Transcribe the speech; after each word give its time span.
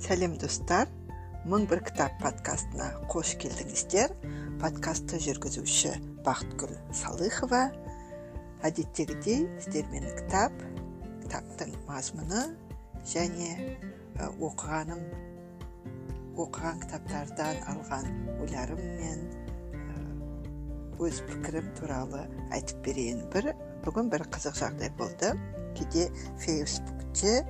сәлем 0.00 0.36
достар. 0.40 0.88
Мың 1.48 1.66
бір 1.68 1.82
кітап 1.84 2.14
подкастына 2.22 2.86
қош 3.12 3.34
келдіңіздер. 3.40 4.12
Подкастты 4.60 5.20
жүргізуші 5.20 5.92
бақытгүл 6.24 6.72
салыхова. 6.96 7.66
Әдеттегідей 8.64 9.44
сіздермен 9.60 10.08
кітап 10.18 10.56
кітаптың 11.24 11.74
мазмұны 11.88 12.46
және 13.12 13.50
оқығаным 14.40 15.04
оқыған 16.40 16.80
кітаптардан 16.84 17.60
алған 17.72 18.08
ойларым 18.40 18.80
мен 19.00 19.26
өз 21.00 21.20
пікірім 21.28 21.72
туралы 21.76 22.24
айтып 22.52 22.84
берейін. 22.88 23.26
Бір 23.32 23.52
бүгін 23.84 24.08
бір 24.12 24.24
қызық 24.32 24.56
жағдай 24.64 24.92
болды. 24.96 25.34
Кейде 25.76 26.08
фейсбукте 26.40 27.40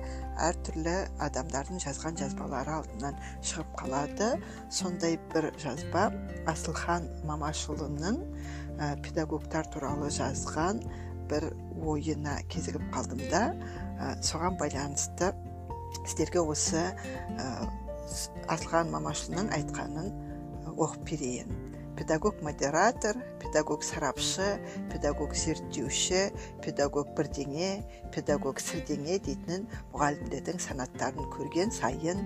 әртүрлі 0.47 0.95
адамдардың 1.25 1.81
жазған 1.83 2.17
жазбалары 2.19 2.73
алдынан 2.79 3.17
шығып 3.45 3.71
қалады. 3.79 4.29
Сондай 4.73 5.17
бір 5.33 5.51
жазба 5.61 6.09
асылхан 6.51 7.07
мамашұлының 7.29 8.19
ә, 8.77 8.95
педагогтар 9.05 9.69
туралы 9.73 10.09
жазған 10.13 10.81
бір 11.31 11.51
ойына 11.87 12.39
кезігіп 12.51 12.89
қалдым 12.95 13.23
да 13.31 13.43
ә, 13.53 14.15
соған 14.25 14.57
байланысты 14.59 15.31
сіздерге 16.05 16.43
осы 16.43 16.83
ә, 16.89 17.49
асылхан 18.51 18.91
мамашұлының 18.91 19.51
айтқанын 19.57 20.11
оқып 20.75 21.05
берейін. 21.11 21.70
Педагог 22.01 22.41
модератор 22.41 23.15
педагог 23.39 23.83
сарапшы 23.83 24.57
педагог 24.89 25.35
зерттеуші 25.37 26.21
педагог 26.65 27.11
бірдеңе 27.13 27.83
педагог 28.15 28.57
сірдеңе 28.57 29.19
дейтін 29.21 29.67
мұғалімдердің 29.91 30.57
санаттарын 30.65 31.27
көрген 31.35 31.69
сайын 31.75 32.23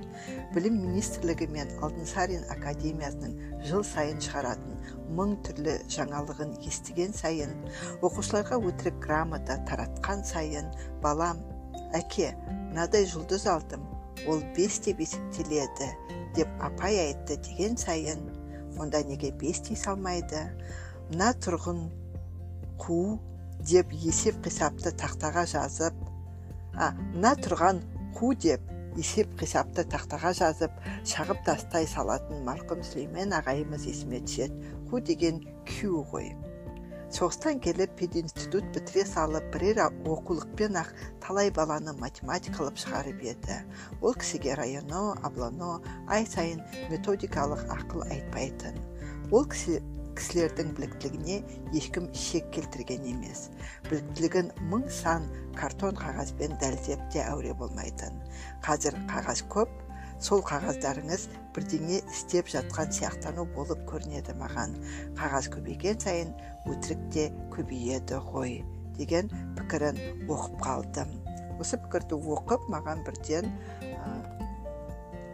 білім 0.55 0.77
министрлігі 0.79 1.49
мен 1.51 1.73
алтынсарин 1.83 2.45
академиясының 2.55 3.65
жыл 3.67 3.83
сайын 3.89 4.23
шығаратын 4.23 4.79
мың 5.17 5.35
түрлі 5.43 5.75
жаңалығын 5.97 6.55
естіген 6.71 7.11
сайын 7.19 7.51
оқушыларға 7.99 8.61
өтірік 8.71 9.03
грамота 9.03 9.59
таратқан 9.67 10.23
сайын 10.23 10.71
балам 11.03 11.43
әке 11.99 12.31
мынадай 12.47 13.11
жұлдыз 13.11 13.43
алдым 13.51 13.83
ол 14.23 14.39
бес 14.55 14.79
деп 14.87 15.03
есептеледі 15.03 15.91
деп 16.39 16.65
апай 16.71 17.01
айтты 17.09 17.41
деген 17.43 17.75
сайын 17.75 18.23
онда 18.79 19.03
неге 19.03 19.31
бес 19.31 19.61
дей 19.67 19.77
салмайды? 19.77 20.41
Мына 21.11 21.31
тұрғын 21.43 21.85
қу 22.81 23.17
деп 23.65 23.91
есеп 23.93 24.41
қисапты 24.45 24.93
тақтаға 24.99 25.45
жазып 25.49 25.97
а 26.75 26.91
мына 27.13 27.35
тұрған 27.39 27.81
қу 28.17 28.33
деп 28.35 28.61
есеп 28.99 29.31
қисапты 29.39 29.85
тақтаға 29.91 30.31
жазып 30.37 30.75
шағып 31.07 31.43
тастай 31.47 31.87
салатын 31.89 32.43
марқұм 32.47 32.83
сүлеймен 32.87 33.35
ағайымыз 33.39 33.87
есіме 33.89 34.21
түседі. 34.27 34.73
Қу 34.89 35.01
деген 35.03 35.41
кю 35.67 36.03
ғой. 36.11 36.31
Соғыстан 37.13 37.59
келіп 37.63 37.95
пединститут 37.99 38.67
бітіре 38.75 39.05
салып 39.09 39.47
бірер 39.53 39.81
оқулықпен 39.85 40.77
ақ 40.81 40.93
талай 41.23 41.51
баланы 41.53 41.93
математик 41.99 42.57
қылып 42.57 42.79
шығарып 42.81 43.21
еді. 43.31 43.59
Ол 44.01 44.13
кісіге 44.13 44.55
районо 44.57 45.15
аблано 45.23 45.81
ай 46.07 46.25
сайын 46.25 46.63
методикалық 46.89 47.67
ақыл 47.77 48.07
айтпайтын. 48.09 48.79
Ол 49.31 49.45
кісі 49.45 49.81
кісілердің 50.15 50.75
біліктілігіне 50.77 51.41
ешкім 51.75 52.07
шек 52.15 52.47
келтірген 52.55 53.03
емес. 53.11 53.49
Біліктілігін 53.89 54.51
мың 54.71 54.85
сан 54.89 55.27
картон 55.59 55.97
қағазбен 55.99 56.55
дәлдеп 56.61 57.01
те 57.11 57.25
әуре 57.25 57.51
болмайтын. 57.59 58.15
Қазір 58.63 58.95
қағаз 59.11 59.43
көп 59.51 59.71
сол 60.25 60.41
қағаздарыңыз 60.45 61.27
бірдеңе 61.53 61.99
істеп 62.09 62.47
жатқан 62.49 62.89
сияқтану 62.95 63.45
болып 63.53 63.83
көрінеді 63.89 64.33
маған. 64.39 64.73
Қағаз 65.19 65.51
көбейген 65.53 65.99
сайын 66.01 66.31
өтірік 66.71 67.03
те 67.13 67.25
көбейеді 67.53 68.17
ғой 68.31 68.55
деген 68.97 69.29
пікірін 69.59 69.99
оқып 70.25 70.55
қалдым. 70.65 71.11
Осы 71.61 71.77
пікірді 71.83 72.17
оқып 72.35 72.65
маған 72.73 73.03
бірден 73.05 73.51
ә, 73.85 74.15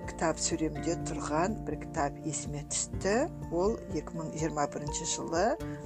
кітап 0.10 0.42
сөремде 0.44 0.98
тұрған 1.08 1.62
бір 1.68 1.80
кітап 1.86 2.18
есіме 2.28 2.66
түсті. 2.74 3.30
Ол 3.52 3.78
2021 3.96 4.92
жылы 5.14 5.46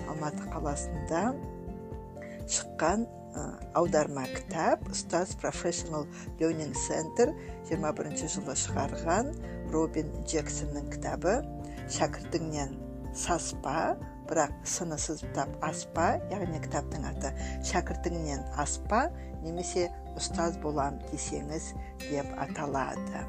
алматы 0.09 0.49
қаласында 0.49 1.27
шыққан 2.49 3.05
аударма 3.75 4.25
кітап 4.31 4.85
ұстаз 4.91 5.35
профессионал 5.41 6.07
learning 6.39 6.73
center 6.87 7.33
21 7.69 8.15
жылы 8.31 8.55
шығарған 8.63 9.31
робин 9.73 10.11
джексонның 10.23 10.91
кітабы 10.93 11.39
шәкіртіңнен 11.91 12.75
саспа 13.15 13.95
бірақ 14.29 14.53
сынысыз 14.67 15.21
кітап 15.25 15.51
аспа 15.65 16.15
яғни 16.31 16.59
кітаптың 16.63 17.05
аты. 17.11 17.31
Шәкіртіңнен 17.67 18.41
аспа 18.61 19.05
немесе 19.43 19.87
ұстаз 20.17 20.57
болам 20.63 20.97
десеңіз 21.11 21.71
деп 22.07 22.31
аталады. 22.41 23.25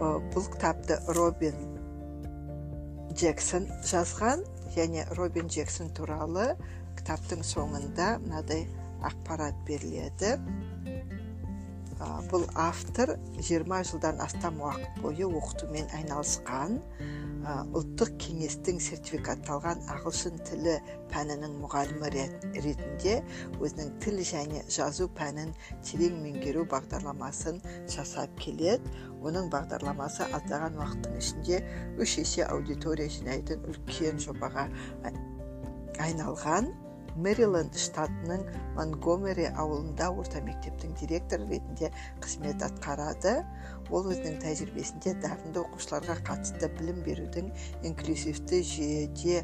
Бұл 0.00 0.46
кітапты 0.54 1.00
робин 1.16 1.58
джексон 3.12 3.66
жазған 3.84 4.44
және 4.76 5.08
робин 5.18 5.50
джексон 5.50 5.90
туралы 5.96 6.52
кітаптың 7.00 7.42
соңында 7.46 8.12
мынадай 8.22 8.68
ақпарат 9.06 9.56
беріледі. 9.68 10.36
Бұл 12.30 12.46
автор 12.56 13.18
20 13.36 13.90
жылдан 13.90 14.20
астам 14.24 14.60
уақыт 14.64 15.02
бойы 15.04 15.26
оқытумен 15.28 15.90
айналысқан 15.98 16.78
ұлттық 17.76 18.14
кеңестің 18.20 18.80
сертификатталған 18.84 19.82
ағылшын 19.94 20.40
тілі 20.48 20.74
пәнінің 21.12 21.54
мұғалімі 21.62 22.10
ретінде 22.12 23.14
өзінің 23.60 23.94
тіл 24.04 24.20
және 24.30 24.64
жазу 24.72 25.08
пәнін 25.16 25.54
терең 25.84 26.18
меңгеру 26.24 26.66
бағдарламасын 26.72 27.62
жасап 27.88 28.36
келеді. 28.40 28.84
Оның 29.24 29.48
бағдарламасы 29.52 30.28
аздаған 30.36 30.76
уақыттың 30.80 31.16
ішінде 31.20 31.62
үш 32.00 32.18
есе 32.20 32.44
аудитория 32.48 33.08
жинайтын 33.08 33.64
үлкен 33.72 34.20
жобаға 34.20 34.68
айналған. 36.00 36.72
Мэриленд 37.24 37.76
штатының 37.78 38.44
монгомери 38.76 39.48
ауылында 39.60 40.10
орта 40.12 40.42
мектептің 40.46 40.94
директоры 41.00 41.48
ретінде 41.50 41.90
қызмет 42.24 42.64
атқарады. 42.66 43.40
Ол 43.90 44.08
өзінің 44.12 44.38
тәжірибесінде 44.44 45.16
дарынды 45.22 45.62
оқушыларға 45.64 46.20
қатысты 46.28 46.70
білім 46.78 47.02
берудің 47.06 47.50
инклюзивті 47.90 48.62
жүйеде 48.72 49.42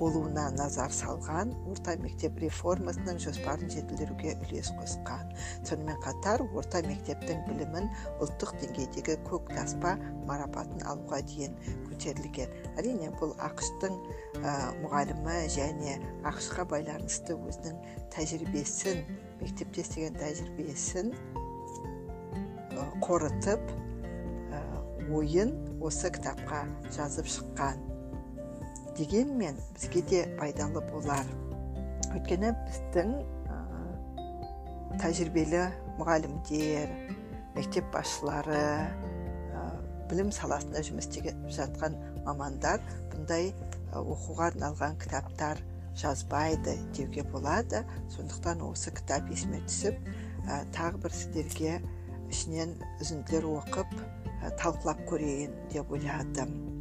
болуына 0.00 0.48
назар 0.56 0.92
салған 0.94 1.52
орта 1.70 1.94
мектеп 2.02 2.38
реформасының 2.42 3.18
жоспарын 3.22 3.70
жетілдіруге 3.72 4.34
үлес 4.46 4.72
қосқан. 4.78 5.32
Сонымен 5.68 6.00
қатар 6.04 6.44
орта 6.56 6.82
мектептің 6.86 7.44
білімін 7.48 7.90
ұлттық 8.24 8.54
деңгейдегі 8.62 9.18
көк 9.28 9.52
таспа 9.52 9.94
марапатын 10.28 10.82
алуға 10.88 11.22
дейін 11.28 11.54
көтерілген. 11.90 12.56
Әрине 12.80 13.12
бұл 13.20 13.36
ақштың 13.48 13.98
ә, 14.42 14.56
мұғалімі 14.82 15.38
және 15.52 15.98
ақшқа 16.28 16.66
байланысты 16.72 17.36
өзінің 17.36 17.78
тәжірибесін 18.16 19.04
мектепте 19.42 19.84
істеген 19.84 20.18
тәжірибесін 20.20 21.14
қорытып 23.02 23.72
ойын 25.12 25.52
осы 25.82 26.10
кітапқа 26.14 26.64
жазып 26.94 27.26
шыққан. 27.28 27.91
Дегенмен 28.96 29.56
бізге 29.74 30.02
де 30.08 30.22
пайдалы 30.38 30.82
болар. 30.90 31.26
Өйткені 32.12 32.52
біздің 32.66 33.12
ә, 33.48 33.58
тәжірибелі 35.00 35.64
мұғалімдер 35.98 36.92
мектеп 37.56 37.88
басшылары 37.94 38.62
ә, 39.56 39.62
білім 40.10 40.32
саласында 40.34 40.82
жұмыс 40.84 41.08
істеп 41.08 41.30
жатқан 41.56 41.96
мамандар 42.26 42.82
бұндай 43.12 43.52
оқуға 43.92 44.50
арналған 44.52 44.98
кітаптар 45.00 45.60
жазбайды 45.96 46.76
деуге 46.96 47.24
болады. 47.28 47.84
Сондықтан 48.12 48.64
осы 48.64 48.92
кітап 48.96 49.28
есіме 49.32 49.62
түсіп 49.68 49.98
ә, 50.48 50.62
тағы 50.76 51.02
бір 51.04 51.16
сіздерге 51.16 51.80
ішінен 52.32 52.76
үзінділер 53.00 53.48
оқып 53.58 53.96
ә, 53.96 54.52
талқылап 54.60 55.04
көрейін 55.08 55.56
деп 55.72 55.92
ойладым. 55.92 56.71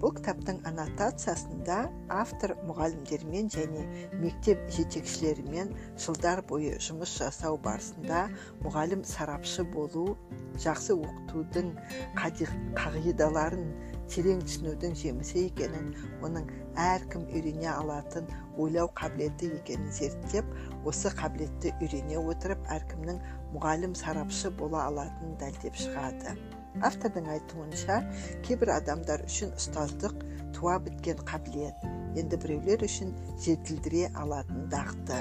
Бұл 0.00 0.12
кітаптың 0.18 0.58
аннотациясында 0.68 1.76
автор 2.12 2.52
мұғалімдермен 2.68 3.48
және 3.52 3.84
мектеп 4.20 4.62
жетекшілерімен 4.76 5.72
жылдар 6.04 6.42
бойы 6.50 6.74
жұмыс 6.86 7.14
жасау 7.20 7.56
барысында 7.64 8.26
мұғалім 8.64 9.04
сарапшы 9.08 9.64
болу 9.72 10.16
жақсы 10.62 10.96
оқытудың 10.96 11.72
қағидаларын 12.18 13.64
терең 14.12 14.42
түсінудің 14.46 14.94
жемісі 15.00 15.46
екенін 15.48 15.88
оның 16.26 16.50
әркім 16.80 17.24
үйрене 17.32 17.70
алатын 17.72 18.28
ойлау 18.62 18.90
қабілеті 19.00 19.50
екенін 19.60 19.90
зерттеп 19.96 20.52
осы 20.86 21.10
қабілетті 21.18 21.72
үйрене 21.80 22.20
отырып 22.20 22.70
әркімнің 22.76 23.18
мұғалім 23.56 23.96
сарапшы 23.98 24.52
бола 24.60 24.86
алатынын 24.90 25.34
дәлдеп 25.40 25.80
шығады. 25.80 26.36
Автордың 26.84 27.28
айтуынша 27.36 28.00
кейбір 28.46 28.76
адамдар 28.76 29.24
үшін 29.28 29.54
ұстаздық 29.56 30.18
туа 30.56 30.78
біткен 30.82 31.20
қабілет 31.28 31.86
енді 32.16 32.38
біреулер 32.40 32.80
үшін 32.86 33.10
жетілдіре 33.44 34.06
алатын 34.16 34.66
дағды. 34.72 35.18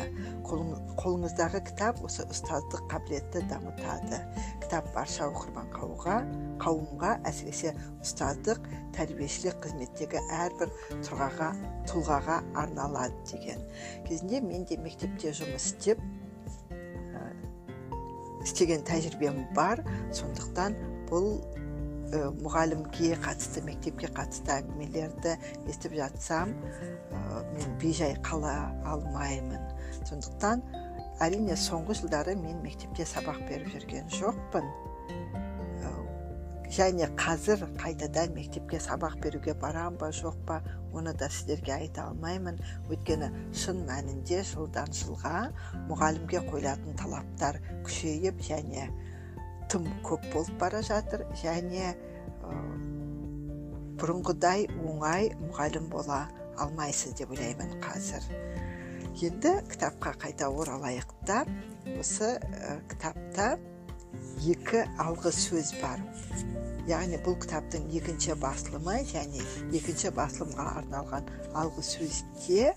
Қолыңыздағы 0.48 1.62
кітап 1.68 2.00
осы 2.06 2.24
ұстаздық 2.32 2.86
қабілетті 2.92 3.44
дамытады. 3.50 4.22
Кітап 4.64 4.88
барша 4.96 5.28
оқырман 5.28 5.68
қауымға 5.76 6.18
қауымға 6.64 7.12
әсіресе 7.28 7.76
ұстаздық 8.00 8.64
тәрбиешілік 8.96 9.60
қызметтегі 9.66 10.24
әрбір 10.40 10.72
тұрғаға 11.04 11.52
тұлғаға 11.92 12.42
арналады 12.64 13.20
деген. 13.34 13.64
Кезінде 14.08 14.42
мен 14.42 14.64
де 14.70 14.80
мектепте 14.80 15.36
жұмыс 15.36 15.74
істеп 15.74 16.00
істеген 18.46 18.86
тәжірибем 18.88 19.44
бар. 19.56 19.84
Сондықтан 20.16 20.78
бұл 21.10 21.30
ә, 22.14 22.30
мұғалімге 22.42 23.16
қатысты 23.24 23.64
мектепке 23.66 24.10
қатысты 24.14 24.60
әңгімелерді 24.60 25.36
естіп 25.72 25.98
жатсам 26.00 26.54
ә, 27.12 27.44
мен 27.56 27.78
бейжай 27.82 28.16
қала 28.26 28.56
алмаймын. 28.86 29.62
Сондықтан 30.06 30.64
әрине 31.24 31.58
соңғы 31.60 32.00
жылдары 32.02 32.36
мен 32.40 32.62
мектепте 32.64 33.08
сабақ 33.10 33.42
беріп 33.50 33.72
жүрген 33.74 34.12
жоқпын. 34.14 34.68
Ә, 35.86 35.94
және 36.78 37.10
қазір 37.20 37.66
қайтадан 37.80 38.36
мектепке 38.36 38.80
сабақ 38.84 39.18
беруге 39.24 39.54
барам 39.54 39.98
ба 40.02 40.12
жоқ 40.14 40.38
па 40.48 40.62
оны 40.94 41.14
да 41.14 41.30
сіздерге 41.30 41.74
айта 41.80 42.10
алмаймын. 42.10 42.60
Өйткені 42.90 43.32
шын 43.54 43.84
мәнінде 43.90 44.44
жылдан 44.52 44.94
жылға 44.94 45.50
мұғалімге 45.90 46.46
қойылатын 46.52 46.96
талаптар 47.02 47.60
күшейіп 47.88 48.42
және 48.46 48.90
тым 49.72 49.88
көп 50.06 50.26
болып 50.34 50.58
бара 50.62 50.82
жатыр. 50.86 51.26
Және 51.42 51.94
бұрынғыдай 54.00 54.68
оңай 54.84 55.32
мұғалім 55.40 55.88
бола 55.92 56.26
алмайсыз 56.62 57.16
деп 57.20 57.32
ойлаймын 57.36 57.78
қазір. 57.84 58.26
Енді 59.24 59.54
кітапқа 59.72 60.16
қайта 60.20 60.50
оралайық 60.52 61.14
та. 61.28 61.46
Осы 62.00 62.36
ә, 62.36 62.80
кітапта 62.92 63.56
екі 64.44 64.84
алғы 65.00 65.32
сөз 65.36 65.72
бар. 65.80 66.02
Яғни 66.90 67.18
бұл 67.26 67.38
кітаптың 67.42 67.88
екінші 67.98 68.36
басылымы 68.42 69.00
және 69.10 69.42
екінші 69.74 70.12
басылымға 70.18 70.66
арналған 70.82 71.32
алғы 71.58 71.86
сөзде 71.88 72.74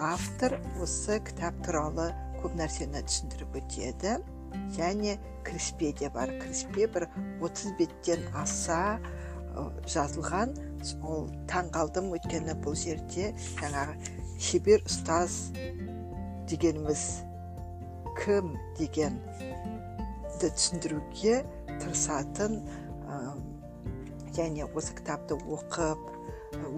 автор 0.00 0.56
осы 0.82 1.18
кітап 1.26 1.58
туралы 1.66 2.08
көп 2.40 2.56
нәрсені 2.60 3.02
түсіндіріп 3.04 3.58
өтеді. 3.60 4.16
Және 4.76 5.18
кіріспе 5.46 5.92
де 6.00 6.08
бар. 6.14 6.32
Кіріспе 6.40 6.86
бір 6.86 7.08
30 7.40 7.78
беттен 7.78 8.24
аса 8.34 8.98
жазылған. 9.86 10.54
Ол 11.00 11.28
таң 11.48 11.70
қалдым 11.72 12.10
өйткені 12.12 12.58
бұл 12.64 12.74
жерде 12.76 13.30
жаңағы 13.60 13.94
шебер 14.42 14.82
ұстаз 14.84 15.54
дегеніміз 16.50 17.04
кім 18.18 18.50
дегенді 18.78 20.50
түсіндіруге 20.50 21.38
тырысатын 21.70 22.58
және 24.36 24.66
осы 24.74 24.96
кітапты 24.98 25.38
оқып 25.56 26.10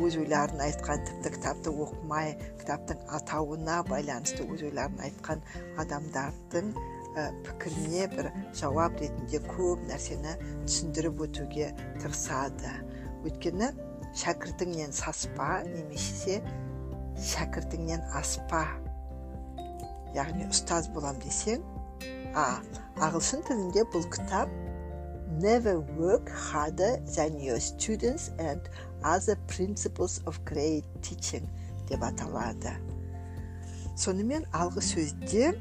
өз 0.06 0.18
ойларын 0.20 0.60
айтқан 0.68 1.02
тіпті 1.08 1.32
кітапты 1.36 1.72
оқымай 1.72 2.34
кітаптың 2.60 3.02
атауына 3.18 3.80
байланысты 3.88 4.46
өз 4.46 4.64
ойларын 4.68 5.00
айтқан 5.08 5.42
адамдардың 5.82 6.72
пікіріне 7.16 8.06
бір 8.12 8.28
жауап 8.56 8.98
ретінде 9.00 9.40
көп 9.48 9.84
нәрсені 9.88 10.34
түсіндіріп 10.66 11.22
өтуге 11.26 11.70
тырысады. 12.02 12.72
Өйткені 13.24 13.70
шәкіртіңнен 14.16 14.92
саспа 14.96 15.62
немесе 15.68 16.42
шәкіртіңнен 17.32 18.04
аспа. 18.20 18.66
Яғни 20.16 20.48
ұстаз 20.52 20.90
болам 20.92 21.18
десең 21.24 21.64
а 22.36 22.60
ағылшын 23.00 23.44
тілінде 23.48 23.86
бұл 23.92 24.04
кітап 24.12 24.52
never 25.40 25.80
work 25.96 26.28
harder 26.30 26.96
than 27.16 27.40
your 27.40 27.60
students 27.60 28.30
and 28.38 28.60
other 29.02 29.36
principles 29.48 30.20
of 30.26 30.38
great 30.44 30.84
teaching 31.00 31.48
деп 31.88 32.02
аталады. 32.02 32.76
Сонымен 33.96 34.44
алғы 34.52 34.82
сөзде 34.84 35.52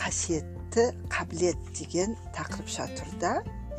қасиет 0.00 0.55
қасиетті 0.76 1.08
қабілет 1.08 1.56
деген 1.72 2.10
тақырыпша 2.36 2.84
тұрда 2.98 3.30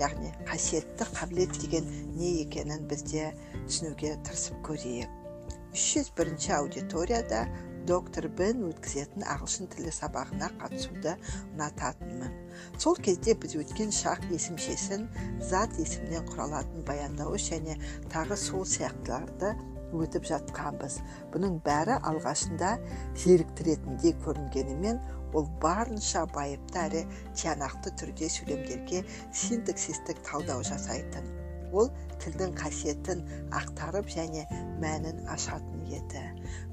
яғни 0.02 0.32
қасиетті 0.50 1.06
қабілет 1.14 1.54
деген 1.62 1.86
не 2.18 2.42
екенін 2.42 2.88
бізде 2.90 3.36
түсінуге 3.68 4.16
тырысып 4.26 4.58
көрейік 4.66 5.78
үш 5.78 5.84
жүз 5.94 6.10
бірінші 6.18 6.56
аудиторияда 6.58 7.44
доктор 7.86 8.26
бен 8.40 8.66
өткізетін 8.72 9.28
ағылшын 9.30 9.70
тілі 9.76 9.94
сабағына 9.94 10.50
қатысуды 10.58 11.14
ұнататынмын 11.54 12.34
сол 12.82 12.98
кезде 12.98 13.38
біз 13.46 13.54
өткен 13.62 13.94
шақ 13.94 14.26
есімшесін 14.34 15.06
зат 15.52 15.78
есімнен 15.78 16.26
құралатын 16.34 16.82
баяндауыш 16.90 17.52
және 17.54 17.78
тағы 18.10 18.42
сол 18.42 18.66
сияқтыларды 18.66 19.54
өтіп 19.96 20.26
жатқанбыз 20.28 20.98
бұның 21.32 21.62
бәрі 21.64 21.96
алғашында 22.10 22.74
зеріктіретіндей 23.22 24.18
көрінгенімен 24.26 25.00
ол 25.34 25.50
барынша 25.62 26.26
байыпты 26.36 26.80
әрі 26.86 27.04
тиянақты 27.34 27.94
түрде 28.00 28.30
сөйлемдерге 28.32 29.04
синтаксистік 29.32 30.22
талдау 30.28 30.64
жасайтын. 30.68 31.28
Ол 31.76 31.90
тілдің 32.24 32.56
қасиетін 32.58 33.24
ақтарып 33.56 34.08
және 34.14 34.46
мәнін 34.82 35.26
ашатын 35.34 35.84
еді. 35.92 36.24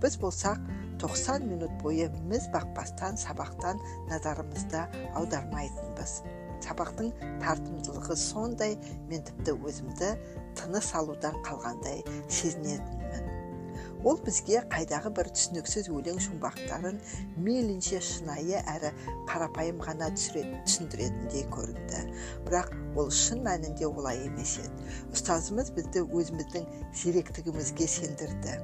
Біз 0.02 0.16
болсақ 0.22 0.60
90 1.02 1.48
минут 1.50 1.74
бойы 1.82 2.08
міз 2.30 2.46
бақпастан 2.54 3.18
сабақтан 3.18 3.82
назарымызды 4.10 4.84
аудармайтынбыз. 5.18 6.20
Сабақтың 6.64 7.10
тартымдылығы 7.42 8.16
сондай 8.16 8.78
мен 9.10 9.26
тіпті 9.26 9.58
өзімді 9.58 10.14
тыныс 10.56 10.94
алудан 10.96 11.36
қалғандай 11.44 12.04
сезінетінмін. 12.30 13.33
Ол 14.04 14.18
бізге 14.24 14.60
қайдағы 14.72 15.10
бір 15.16 15.30
түсініксіз 15.32 15.88
өлең 15.92 16.18
жұмбақтарын 16.26 17.00
мейлінше 17.40 18.00
шынайы 18.04 18.60
әрі 18.74 18.92
қарапайым 19.30 19.80
ғана 19.84 20.10
түсіндіретіндей 20.14 21.46
көрінді. 21.54 22.04
Бірақ 22.44 22.72
ол 23.00 23.08
шын 23.08 23.40
мәнінде 23.48 23.88
олай 23.88 24.20
емес 24.26 24.58
еді. 24.60 24.88
Ұстазымыз 25.16 25.72
бізді 25.76 26.04
өзіміздің 26.04 26.68
зеректігімізге 27.02 27.88
сендірді. 27.96 28.58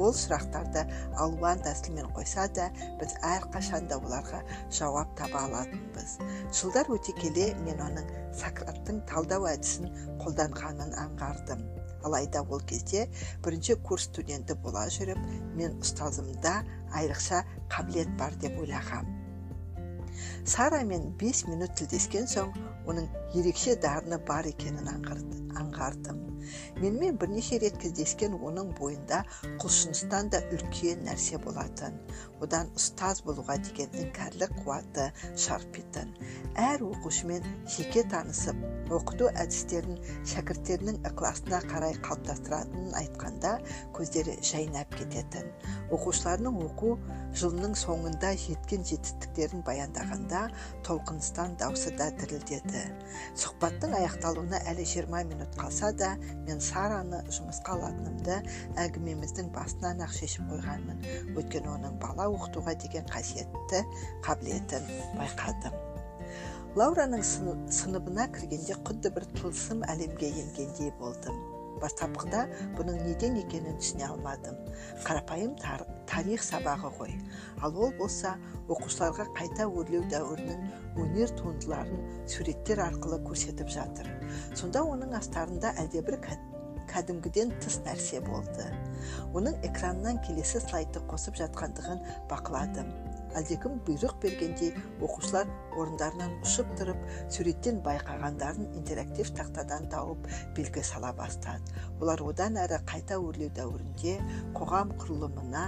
Ол 0.00 0.12
сұрақтарды 0.12 0.82
алуан 1.16 1.62
тәсілмен 1.64 2.10
қойса 2.16 2.48
да 2.56 2.66
біз 3.00 3.14
әрқашанда 3.24 3.96
оларға 4.00 4.42
жауап 4.78 5.14
таба 5.16 5.46
алатынбыз. 5.48 6.18
Жылдар 6.52 6.92
өте 6.92 7.16
келе 7.20 7.48
мен 7.64 7.80
оның 7.84 8.12
сократтың 8.36 9.00
талдау 9.08 9.48
әдісін 9.52 9.88
қолданғанын 10.20 10.96
аңғардым. 11.06 11.64
Алайда 12.06 12.42
ол 12.46 12.62
кезде 12.62 13.06
бірінші 13.44 13.76
курс 13.82 14.08
студенті 14.10 14.54
бола 14.62 14.86
жүріп 14.92 15.20
мен 15.58 15.76
ұстазымда 15.82 16.60
айрықша 16.94 17.42
қабілет 17.72 18.16
бар 18.18 18.34
деп 18.40 18.58
ойлағам. 18.62 19.10
Сарамен 20.46 21.10
бес 21.20 21.44
минут 21.50 21.74
тілдескен 21.76 22.30
соң 22.30 22.54
оның 22.86 23.10
ерекше 23.34 23.76
дарыны 23.82 24.20
бар 24.30 24.48
екенін 24.54 24.94
аңғардым 24.94 26.26
менімен 26.80 27.16
бірнеше 27.20 27.58
рет 27.62 27.78
кездескен 27.82 28.36
оның 28.48 28.72
бойында 28.78 29.22
құлшыныстан 29.62 30.30
да 30.34 30.40
үлкен 30.54 31.04
нәрсе 31.06 31.40
болатын. 31.42 31.96
Одан 32.44 32.70
ұстаз 32.78 33.22
болуға 33.26 33.56
деген 33.64 33.94
іңкәрлік 34.02 34.52
қуаты 34.60 35.06
шарпитын. 35.46 36.12
Әр 36.60 36.84
оқушымен 36.86 37.46
жеке 37.76 38.04
танысып 38.12 38.92
оқыту 38.96 39.30
әдістерін 39.32 39.98
шәкірттерінің 40.32 41.00
ықыласына 41.10 41.62
қарай 41.70 41.96
қалыптастыратынын 42.06 42.94
айтқанда 43.00 43.56
көздері 43.96 44.36
жайнап 44.44 44.92
кететін. 44.98 45.48
Оқушыларының 45.96 46.60
оқу 46.68 46.94
жылының 47.40 47.74
соңында 47.80 48.34
жеткен 48.44 48.84
жетістіктерін 48.86 49.64
баяндағанда 49.66 50.46
толқыныстан 50.86 51.56
даусы 51.60 51.96
да 51.96 52.10
дірілдеді. 52.20 52.75
Сұхбаттың 53.36 53.94
аяқталуына 53.98 54.60
әлі 54.70 54.84
20 54.88 55.30
минут 55.30 55.56
қалса 55.58 55.90
да 55.96 56.12
мен 56.46 56.60
сараны 56.60 57.22
жұмысқа 57.32 57.76
алатынымды 57.76 58.38
әңгімеміздің 58.84 59.50
басынан 59.56 60.04
ақ 60.06 60.14
шешіп 60.18 60.46
қойғанмын. 60.52 61.02
Өйткені 61.34 61.72
оның 61.74 61.98
бала 62.02 62.28
оқытуға 62.36 62.76
деген 62.84 63.08
қасиетті 63.12 63.82
қабілетін 64.26 64.88
байқадым. 65.18 65.76
Лаураның 66.76 67.22
сыныбына 67.72 68.28
кіргенде 68.36 68.76
құдды 68.84 69.12
бір 69.16 69.28
тылсым 69.38 69.84
әлемге 69.88 70.28
енгендей 70.44 70.92
болдым. 71.00 71.55
Бастапқыда 71.82 72.42
бұның 72.78 73.02
неден 73.06 73.38
екенін 73.40 73.78
түсіне 73.80 74.06
алмадым. 74.08 74.58
Қарапайым 75.06 75.54
тарих 76.08 76.44
сабағы 76.44 76.92
ғой. 76.98 77.14
Ал 77.62 77.76
ол 77.76 77.92
болса 77.98 78.36
оқушыларға 78.68 79.28
қайта 79.36 79.68
өрлеу 79.68 80.04
дәуірінің 80.12 80.66
өнер 81.02 81.32
туындыларын 81.38 82.04
суреттер 82.30 82.82
арқылы 82.86 83.20
көрсетіп 83.26 83.70
жатыр. 83.72 84.10
Сонда 84.54 84.84
оның 84.86 85.16
астарында 85.18 85.74
әлдебір 85.82 86.20
кәдімгіден 86.90 87.52
тыс 87.62 87.80
нәрсе 87.86 88.22
болды. 88.24 88.70
Оның 89.36 89.58
экраннан 89.66 90.20
келесі 90.26 90.62
слайдты 90.62 91.02
қосып 91.10 91.38
жатқандығын 91.42 92.02
бақыладым. 92.30 92.92
Әлдекім 93.36 93.80
бұйрық 93.86 94.16
бергендей 94.22 94.72
оқушылар 95.04 95.50
орындарынан 95.76 96.34
ұшып 96.46 96.70
тұрып 96.78 97.02
суреттен 97.32 97.82
байқағандарын 97.84 98.70
интерактив 98.78 99.30
тақтадан 99.36 99.88
тауып 99.92 100.28
белгі 100.56 100.84
сала 100.86 101.12
бастады. 101.16 101.74
Олар 102.00 102.22
одан 102.24 102.56
әрі 102.62 102.80
қайта 102.88 103.20
өрлеу 103.20 103.52
дәуірінде 103.56 104.16
қоғам 104.56 104.94
құрылымына 105.00 105.66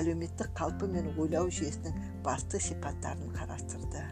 әлеуметтік 0.00 0.54
қалпы 0.56 0.88
мен 0.90 1.12
ойлау 1.16 1.52
жүйесінің 1.52 2.00
басты 2.24 2.60
сипаттарын 2.60 3.34
қарастырды. 3.36 4.04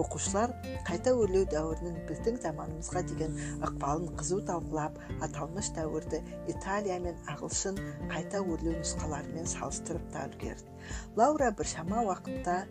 Оқушылар 0.00 0.52
қайта 0.86 1.12
өрлеу 1.16 1.46
дәуірінің 1.52 1.98
біздің 2.08 2.40
заманымызға 2.44 3.02
деген 3.10 3.36
ықпалын 3.66 4.14
қызу 4.20 4.40
талқылап 4.48 4.98
аталмыш 5.24 5.72
дәуірді 5.76 6.22
италия 6.52 6.98
мен 7.02 7.18
ағылшын 7.32 7.80
қайта 8.12 8.42
өрлеу 8.44 8.76
нұсқаларымен 8.80 9.48
салыстырып 9.56 10.10
та 10.14 10.26
үлгерді. 10.30 10.74
Лаура 11.16 11.52
біршама 11.56 12.04
уақытта 12.06 12.64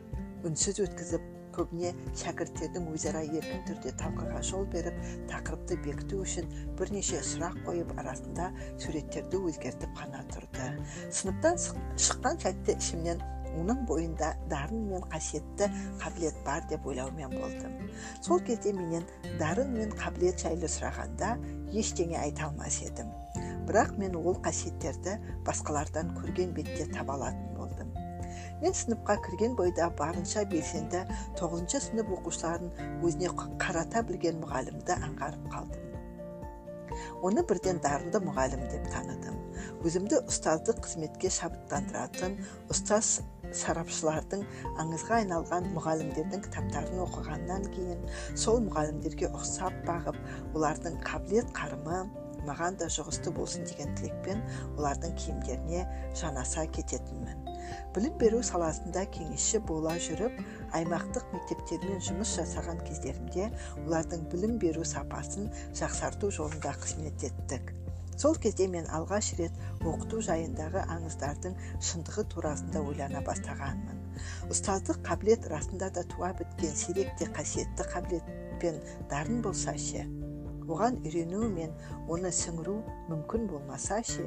үнсіз 0.45 0.83
өткізіп 0.85 1.31
көбіне 1.55 1.93
шәкірттердің 2.19 2.89
өзара 2.91 3.21
еркін 3.23 3.63
түрде 3.69 3.93
талқыға 3.99 4.41
жол 4.45 4.65
беріп 4.73 4.97
тақырыпты 5.31 5.77
бекіту 5.85 6.19
үшін 6.23 6.49
бірнеше 6.79 7.21
сұрақ 7.23 7.61
қойып 7.67 7.93
арасында 8.01 8.49
суреттерді 8.83 9.39
өзгертіп 9.49 9.95
қана 9.97 10.25
тұрды. 10.33 10.67
Сыныптан 11.15 11.59
шыққан 11.61 12.41
сәтте 12.43 12.75
ішімнен 12.75 13.23
оның 13.61 13.83
бойында 13.89 14.33
дарын 14.51 14.85
мен 14.91 15.03
қасиетті 15.11 15.69
қабілет 16.01 16.37
бар 16.45 16.65
деп 16.69 16.85
ойлаумен 16.87 17.35
болдым. 17.35 17.75
Сол 18.21 18.39
кезде 18.39 18.73
менен 18.73 19.05
дарын 19.39 19.73
мен 19.73 19.93
қабілет 19.95 20.41
жайлы 20.43 20.69
сұрағанда 20.71 21.35
ештеңе 21.73 22.19
айта 22.21 22.49
алмас 22.49 22.81
едім. 22.83 23.11
Бірақ 23.67 23.95
мен 23.97 24.15
ол 24.15 24.37
қасиеттерді 24.45 25.17
басқалардан 25.47 26.13
көрген 26.19 26.53
бетте 26.53 26.85
таба 26.91 27.15
алатын 27.17 27.55
болдым. 27.57 27.93
Мен 28.61 28.73
сыныпқа 28.73 29.17
кірген 29.25 29.55
бойда 29.59 29.89
барынша 29.99 30.45
белсенді 30.51 31.01
тоғызыншы 31.39 31.81
сынып 31.89 32.13
оқушыларын 32.19 32.71
өзіне 33.03 33.33
қарата 33.61 34.03
білген 34.07 34.39
мұғалімді 34.43 34.95
аңғарып 35.09 35.49
қалдым. 35.51 35.81
Оны 37.25 37.43
бірден 37.47 37.81
дарынды 37.83 38.21
мұғалім 38.23 38.63
деп 38.71 38.87
таныдым. 38.93 39.39
Өзімді 39.85 40.21
ұстаздық 40.29 40.79
қызметке 40.85 41.31
шабыттандыратын 41.33 42.37
ұстаз 42.71 43.19
сарапшылардың 43.61 44.43
аңызға 44.83 45.21
айналған 45.21 45.71
мұғалімдердің 45.77 46.43
кітаптарын 46.49 47.01
оқығаннан 47.05 47.69
кейін 47.75 48.05
сол 48.35 48.61
мұғалімдерге 48.67 49.31
ұқсап 49.31 49.81
бағып 49.87 50.19
олардың 50.53 51.01
қабілет 51.05 51.51
қарымы 51.57 52.03
маған 52.45 52.77
да 52.79 52.87
жұғысты 52.91 53.33
болсын 53.35 53.65
деген 53.69 53.95
тілекпен 53.97 54.43
олардың 54.75 55.15
киімдеріне 55.21 55.85
жанаса 56.19 56.65
кететінмін. 56.77 57.45
Білім 57.95 58.17
беру 58.21 58.41
саласында 58.45 59.05
кеңесші 59.15 59.61
бола 59.69 59.95
жүріп 60.07 60.37
аймақтық 60.77 61.31
мектептермен 61.33 62.03
жұмыс 62.09 62.35
жасаған 62.39 62.83
кездерімде 62.85 63.49
олардың 63.85 64.27
білім 64.33 64.59
беру 64.61 64.85
сапасын 64.85 65.49
жақсарту 65.79 66.31
жолында 66.37 66.75
қызмет 66.83 67.27
еттік. 67.31 67.73
Сол 68.15 68.35
кезде 68.41 68.67
мен 68.71 68.87
алғаш 68.95 69.33
рет 69.39 69.55
оқыту 69.83 70.21
жайындағы 70.27 70.83
аңыздардың 70.95 71.55
шындығы 71.89 72.25
турасында 72.33 72.83
ойлана 72.89 73.21
бастағанмын. 73.25 74.01
Ұстаздық 74.51 75.01
қабілет 75.07 75.49
расында 75.51 75.89
да 75.95 76.05
туа 76.15 76.31
біткен 76.39 76.75
сирек 76.75 77.11
те 77.19 77.27
қасиетті 77.35 77.87
қабілет 77.91 78.29
пен 78.61 78.79
дарын 79.11 79.41
болса 79.43 79.75
ше? 79.77 80.05
Оған 80.65 80.97
үйрену 81.05 81.45
мен 81.51 81.75
оны 82.09 82.31
сіңіру 82.33 82.79
мүмкін 83.11 83.45
болмаса 83.51 83.99
ше? 84.01 84.25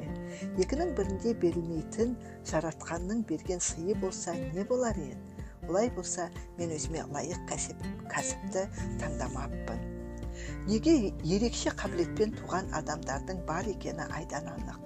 Екінің 0.61 0.93
бірінде 0.95 1.33
берілмейтін 1.41 2.15
жаратқанның 2.47 3.25
берген 3.27 3.59
сыйы 3.59 3.97
болса 3.99 4.37
не 4.39 4.63
болар 4.63 4.95
еді? 4.95 5.19
Олай 5.67 5.91
болса 5.91 6.29
мен 6.57 6.71
өзіме 6.77 7.03
лайық 7.11 7.43
кәсіп, 7.51 7.87
кәсіпті 8.09 8.69
таңдамаппын. 9.03 9.98
Неге 10.67 10.95
ерекше 11.23 11.73
қабілетпен 11.81 12.35
туған 12.39 12.69
адамдардың 12.79 13.43
бар 13.47 13.67
екені 13.73 14.05
айдан 14.09 14.47
анық. 14.55 14.85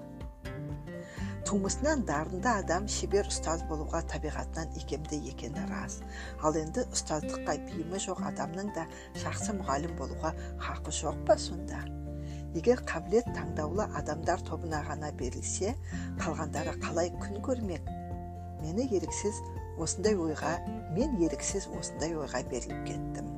Тумысынан 1.47 2.05
дарынды 2.07 2.47
адам 2.49 2.85
шебер 2.89 3.27
ұстаз 3.29 3.65
болуға 3.69 3.99
табиғатынан 4.09 4.71
икемді 4.79 5.19
екені 5.29 5.65
рас. 5.69 5.99
Ал 6.41 6.55
енді 6.57 6.85
ұстаздыққа 6.95 7.57
бейімі 7.67 7.99
жоқ 8.05 8.23
адамның 8.29 8.71
да 8.77 8.85
жақсы 9.21 9.57
мұғалім 9.59 9.93
болуға 9.99 10.31
хақы 10.63 10.95
жоқ 11.01 11.19
па 11.27 11.35
сонда? 11.37 11.83
Егер 12.55 12.81
қабілет 12.87 13.27
таңдаулы 13.35 13.89
адамдар 13.99 14.41
тобына 14.47 14.81
ғана 14.87 15.11
берілсе 15.19 15.75
қалғандары 16.23 16.77
қалай 16.87 17.11
күн 17.19 17.41
көрмек? 17.45 17.91
Мені 18.63 18.87
еріксіз 18.95 19.43
осындай 19.83 20.15
ойға 20.15 20.55
мен 20.95 21.17
еріксіз 21.27 21.67
осындай 21.75 22.15
ойға 22.15 22.45
беріліп 22.49 22.85
кеттім. 22.87 23.32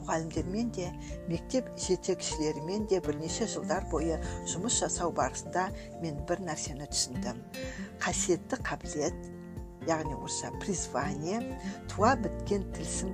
Мұғалімдермен 0.00 0.70
де 0.76 0.88
мектеп 1.28 1.68
жетекшілерімен 1.80 2.86
де 2.90 3.00
бірнеше 3.04 3.48
жылдар 3.50 3.88
бойы 3.92 4.20
жұмыс 4.50 4.80
жасау 4.82 5.12
барысында 5.16 5.68
мен 6.02 6.22
бір 6.28 6.44
нәрсені 6.48 6.88
түсіндім. 6.92 7.42
Қасиетті 8.02 8.60
қабілет 8.66 9.28
яғни 9.88 10.14
орысша 10.16 10.52
призвание 10.62 11.42
туа 11.90 12.14
біткен 12.16 12.66
тылсым 12.76 13.12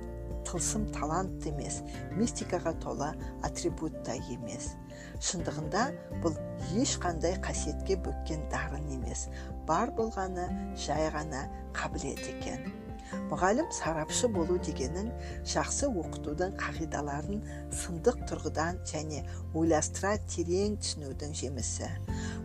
тылсым 0.49 0.87
талант 0.93 1.45
емес 1.45 1.81
мистикаға 2.17 2.73
толы 2.81 3.09
атрибут 3.45 3.99
та 4.05 4.15
емес. 4.33 4.73
Шындығында 5.21 5.85
бұл 6.23 6.37
ешқандай 6.79 7.37
қасиетке 7.43 7.99
бөккен 8.05 8.45
дарын 8.53 8.87
емес 8.97 9.27
бар 9.69 9.93
болғаны 9.97 10.47
жай 10.79 11.09
ғана 11.13 11.45
қабілет 11.77 12.23
екен. 12.33 12.88
Мұғалім 13.29 13.69
сарапшы 13.73 14.29
болу 14.33 14.57
дегенің 14.65 15.09
жақсы 15.49 15.89
оқытудың 15.89 16.55
қағидаларын 16.59 17.41
сындық 17.75 18.23
тұрғыдан 18.29 18.81
және 18.89 19.23
ойластыра 19.57 20.15
терең 20.29 20.77
түсінудің 20.81 21.35
жемісі. 21.41 21.89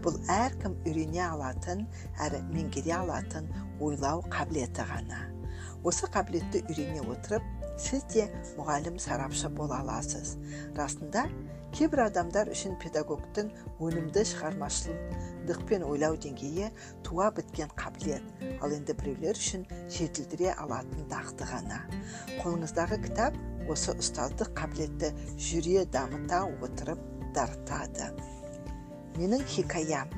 Бұл 0.04 0.18
әркім 0.32 0.76
үйрене 0.84 1.24
алатын 1.26 1.86
әрі 2.24 2.42
меңгере 2.52 2.96
алатын 2.98 3.50
ойлау 3.80 4.24
қабілеті 4.32 4.88
ғана. 4.90 5.24
Осы 5.84 6.08
қабілетті 6.12 6.64
үйрене 6.68 7.04
отырып 7.12 7.44
сіз 7.80 8.04
де 8.12 8.28
мұғалім 8.58 9.00
сарапшы 9.02 9.50
бола 9.52 9.82
аласыз. 9.82 10.36
Расында 10.76 11.26
кейбір 11.74 12.04
адамдар 12.04 12.46
үшін 12.54 12.76
педагогтың 12.78 13.48
өнімді 13.82 14.22
шығармашылықпен 14.30 15.82
ойлау 15.88 16.14
деңгейі 16.22 16.68
туа 17.06 17.32
біткен 17.34 17.72
қабілет 17.74 18.44
ал 18.62 18.74
енді 18.76 18.94
біреулер 19.00 19.40
үшін 19.40 19.64
жетілдіре 19.90 20.52
алатын 20.54 21.08
дағды 21.10 21.48
ғана 21.50 21.80
қолыңыздағы 22.44 23.00
кітап 23.08 23.38
осы 23.74 23.96
ұстаздық 23.98 24.52
қабілетті 24.60 25.10
жүре 25.48 25.82
дамыта 25.90 26.44
отырып 26.62 27.02
дарытады 27.34 28.12
менің 29.18 29.42
хикаям 29.56 30.14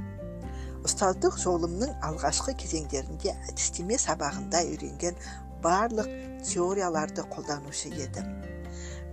ұстаздық 0.84 1.38
жолымның 1.40 1.96
алғашқы 2.10 2.52
кезеңдерінде 2.60 3.32
әдістеме 3.48 3.96
сабағында 4.04 4.60
үйренген 4.74 5.16
барлық 5.64 6.12
теорияларды 6.44 7.24
қолданушы 7.32 7.94
едім 7.96 8.45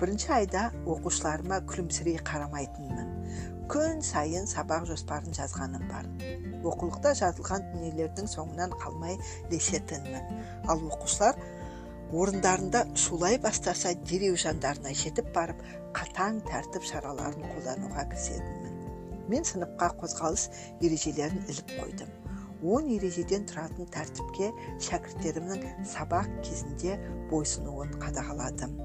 бірінші 0.03 0.33
айда 0.36 0.62
оқушыларыма 0.83 1.62
күлімсірей 1.63 2.17
қарамайтынмын. 2.27 3.12
Күн 3.72 4.01
сайын 4.03 4.50
сабақ 4.51 4.83
жоспарын 4.89 5.31
жазғаным 5.38 5.86
бар. 5.88 6.10
Оқулықта 6.67 7.13
жазылған 7.22 7.69
дүниелердің 7.69 8.27
соңынан 8.27 8.75
қалмай 8.81 9.15
ілесетінмін 9.48 10.43
ал 10.67 10.83
оқушылар 10.89 11.39
орындарында 12.12 12.83
шулай 13.00 13.39
бастаса 13.48 13.93
дереу 14.12 14.36
жандарына 14.43 14.91
жетіп 14.91 15.31
барып 15.38 15.63
қатаң 15.95 16.43
тәртіп 16.51 16.83
шараларын 16.91 17.48
қолдануға 17.53 18.03
кірісетінмін. 18.12 18.77
Мен 19.31 19.48
сыныпқа 19.48 19.93
қозғалыс 20.03 20.50
ережелерін 20.83 21.45
іліп 21.48 21.77
қойдым. 21.79 22.12
Он 22.75 22.91
ережеден 22.91 23.48
тұратын 23.48 23.88
тәртіпке 23.95 24.51
шәкірттерімнің 24.83 25.86
сабақ 25.95 26.27
кезінде 26.43 27.00
бойсынуын 27.31 27.95
қадағаладым. 28.03 28.75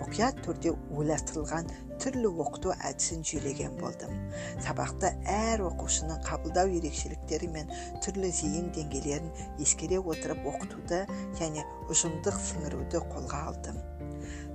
Мұқият 0.00 0.42
түрде 0.46 0.74
ойластырылған 0.96 1.70
түрлі 2.02 2.32
оқыту 2.44 2.72
әдісін 2.88 3.22
жүйелеген 3.28 3.76
болдым 3.78 4.16
сабақта 4.64 5.12
әр 5.30 5.62
оқушының 5.68 6.22
қабылдау 6.26 6.72
ерекшеліктері 6.78 7.50
мен 7.54 7.70
түрлі 8.04 8.32
зейін 8.34 8.72
деңгейлерін 8.76 9.30
ескере 9.62 10.00
отырып 10.00 10.46
оқытуды 10.52 11.04
және 11.38 11.64
ұжымдық 11.92 12.38
сіңіруді 12.48 13.02
қолға 13.12 13.42
алдым. 13.50 13.78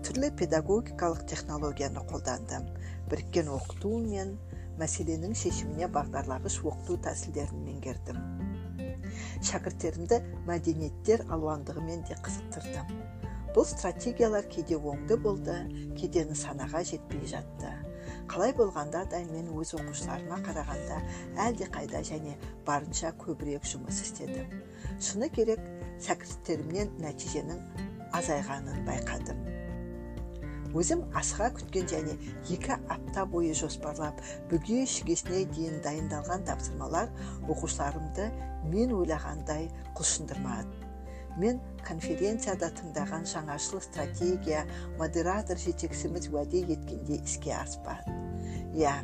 Түрлі 0.06 0.30
педагогикалық 0.40 1.26
технологияны 1.30 2.04
қолдандым. 2.10 2.68
Біріккен 3.12 3.50
оқыту 3.52 3.98
мен 4.04 4.36
мәселенің 4.80 5.36
шешіміне 5.38 5.90
бағдарлағыш 5.94 6.60
оқыту 6.64 7.00
тәсілдерін 7.08 7.66
меңгердім. 7.68 8.22
Шәкірттерімді 9.48 10.22
мәдениеттер 10.48 11.26
алуандығымен 11.34 12.06
де 12.10 12.18
қызықтырдым. 12.24 13.17
Бұл 13.58 13.66
стратегиялар 13.66 14.46
кейде 14.54 14.78
оңды 14.78 15.16
болды 15.18 15.56
кейде 15.98 16.28
нысанаға 16.30 16.84
жетпей 16.86 17.24
жатты. 17.26 17.72
Қалай 18.30 18.52
болғанда 18.54 19.02
да 19.10 19.24
мен 19.32 19.48
өз 19.58 19.72
оқушыларыма 19.80 20.38
қарағанда 20.46 21.00
әлдеқайда 21.42 22.04
және 22.06 22.36
барынша 22.68 23.16
көбірек 23.18 23.66
жұмыс 23.66 24.04
істедім. 24.06 24.52
Шыны 25.02 25.32
керек 25.34 25.64
шәкірттерімнен 26.06 26.94
нәтиженің 27.02 27.64
азайғанын 28.20 28.86
байқадым. 28.86 29.42
Өзім 30.78 31.08
асыға 31.18 31.50
күткен 31.58 31.90
және 31.90 32.14
екі 32.54 32.78
апта 32.94 33.26
бойы 33.26 33.56
жоспарлап 33.58 34.22
бүге 34.52 34.84
шігесіне 34.86 35.48
дейін 35.56 35.82
дайындалған 35.82 36.46
тапсырмалар 36.46 37.10
оқушыларымды 37.50 38.30
мен 38.70 38.94
ойлағандай 39.00 39.72
құлшындырмады. 39.98 40.87
Мен 41.42 41.62
конференцияда 41.88 42.72
тыңдаған 42.80 43.28
жаңашыл 43.34 43.84
стратегия 43.86 44.66
модератор 45.00 45.60
жетекшіміз 45.62 46.32
уәде 46.34 46.64
еткенде 46.66 47.22
іске 47.22 47.54
аспады 47.58 48.18
иә 48.78 48.96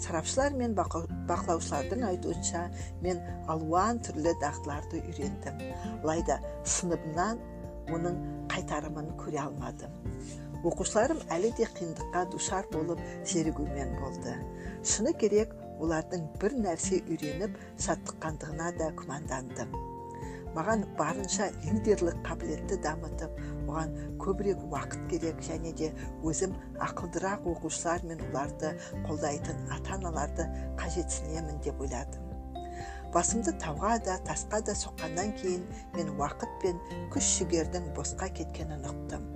сарапшылар 0.00 0.54
мен 0.58 0.74
бақылаушылардың 0.76 2.04
айтуынша 2.08 2.62
мен 3.04 3.20
алуан 3.50 4.00
түрлі 4.04 4.34
дағдыларды 4.42 5.02
үйрендім. 5.08 5.60
Алайда 6.02 6.40
сыныбымнан 6.66 7.40
оның 7.94 8.18
қайтарымын 8.52 9.12
көре 9.20 9.40
алмадым. 9.44 9.94
Оқушыларым 10.64 11.20
әлі 11.36 11.52
де 11.58 11.68
қиындыққа 11.78 12.26
душар 12.32 12.68
болып 12.72 13.00
зерігумен 13.28 13.94
болды. 14.00 14.36
Шыны 14.82 15.14
керек 15.20 15.54
олардың 15.78 16.28
бір 16.42 16.56
нәрсе 16.66 17.02
үйреніп 17.04 17.58
шаттыққандығына 17.86 18.70
да 18.80 18.90
күмәндандым. 18.98 19.93
Маған 20.54 20.84
барынша 20.98 21.48
лидерлік 21.64 22.20
қабілетті 22.26 22.78
дамытып 22.84 23.38
оған 23.66 23.94
көбірек 24.22 24.62
уақыт 24.70 25.08
керек 25.10 25.40
және 25.42 25.72
де 25.80 25.90
өзім 26.22 26.54
ақылдырақ 26.86 27.48
оқушылар 27.54 28.04
мен 28.06 28.22
оларды 28.30 28.74
қолдайтын 29.08 29.66
ата 29.74 29.96
аналарды 29.98 30.46
қажетсінемін 30.80 31.60
деп 31.66 31.80
ойладым. 31.82 32.22
Басымды 33.14 33.54
тауға 33.62 33.98
да 34.06 34.18
тасқа 34.26 34.60
да 34.66 34.74
соққаннан 34.78 35.34
кейін 35.38 35.62
мен 35.94 36.14
уақыт 36.18 36.58
пен 36.62 36.80
күш 37.14 37.28
жігердің 37.38 37.92
босқа 37.94 38.30
кеткенін 38.34 38.86
ұқтым. 38.90 39.28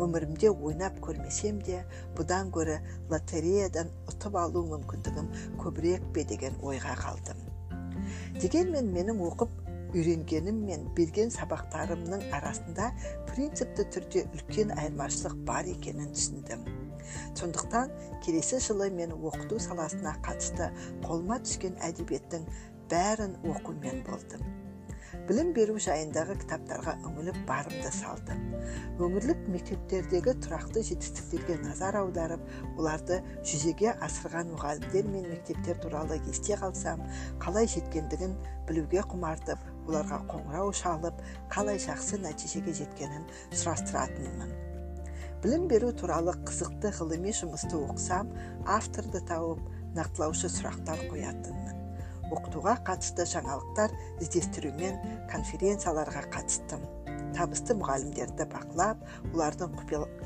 Өмірімде 0.00 0.50
ойнап 0.50 0.98
көрмесем 1.04 1.60
де 1.62 1.84
бұдан 2.18 2.50
гөрі 2.54 2.78
лотереядан 3.10 3.90
ұтып 4.10 4.38
алу 4.40 4.64
мүмкіндігім 4.72 5.30
көбірек 5.62 6.06
пе 6.14 6.24
деген 6.24 6.58
ойға 6.62 6.96
қалдым. 7.02 7.38
Дегенмен 8.40 8.90
менің 8.94 9.22
оқып 9.28 9.52
үйренгенім 9.94 10.62
мен 10.68 10.86
берген 10.96 11.32
сабақтарымның 11.34 12.28
арасында 12.36 12.90
принципті 13.30 13.86
түрде 13.96 14.24
үлкен 14.36 14.72
айырмашылық 14.76 15.36
бар 15.48 15.68
екенін 15.72 16.12
түсіндім. 16.14 16.64
Сондықтан 17.38 17.92
келесі 18.24 18.60
жылы 18.62 18.90
мен 18.94 19.14
оқыту 19.18 19.58
саласына 19.62 20.16
қатысты 20.26 20.70
қолыма 21.04 21.40
түскен 21.44 21.78
әдебиеттің 21.90 22.48
бәрін 22.90 23.38
оқумен 23.54 24.02
болдым. 24.06 24.44
Білім 25.26 25.50
беру 25.54 25.76
жайындағы 25.82 26.36
кітаптарға 26.40 26.96
үңіліп 27.06 27.36
барымды 27.46 27.90
салдым. 27.94 28.40
Өңірлік 29.02 29.44
мектептердегі 29.52 30.34
тұрақты 30.42 30.82
жетістіктерге 30.86 31.58
назар 31.62 31.98
аударып 32.00 32.42
оларды 32.76 33.20
жүзеге 33.46 33.94
асырған 34.06 34.50
мұғалімдер 34.54 35.10
мен 35.10 35.28
мектептер 35.30 35.78
туралы 35.82 36.18
есте 36.24 36.58
қалсам 36.58 37.02
қалай 37.42 37.70
жеткендігін 37.70 38.34
білуге 38.70 39.04
құмартып 39.12 39.69
оларға 39.88 40.20
қоңырау 40.30 40.72
шалып 40.76 41.22
қалай 41.52 41.80
жақсы 41.82 42.20
нәтижеге 42.24 42.74
жеткенін 42.80 43.26
сұрастыратынмын 43.50 44.52
білім 45.42 45.66
беру 45.72 45.90
туралы 45.96 46.34
қызықты 46.44 46.92
ғылыми 46.98 47.32
жұмысты 47.36 47.78
оқысам 47.80 48.32
авторды 48.68 49.22
тауып 49.30 49.62
нақтылаушы 49.96 50.50
сұрақтар 50.52 51.06
қоятынмын 51.08 51.80
оқытуға 52.30 52.76
қатысты 52.86 53.24
жаңалықтар 53.32 53.94
іздестірумен 54.22 55.00
конференцияларға 55.32 56.26
қатыстым 56.36 56.84
табысты 57.36 57.74
мұғалімдерді 57.78 58.46
бақылап 58.52 59.02
олардың 59.32 59.76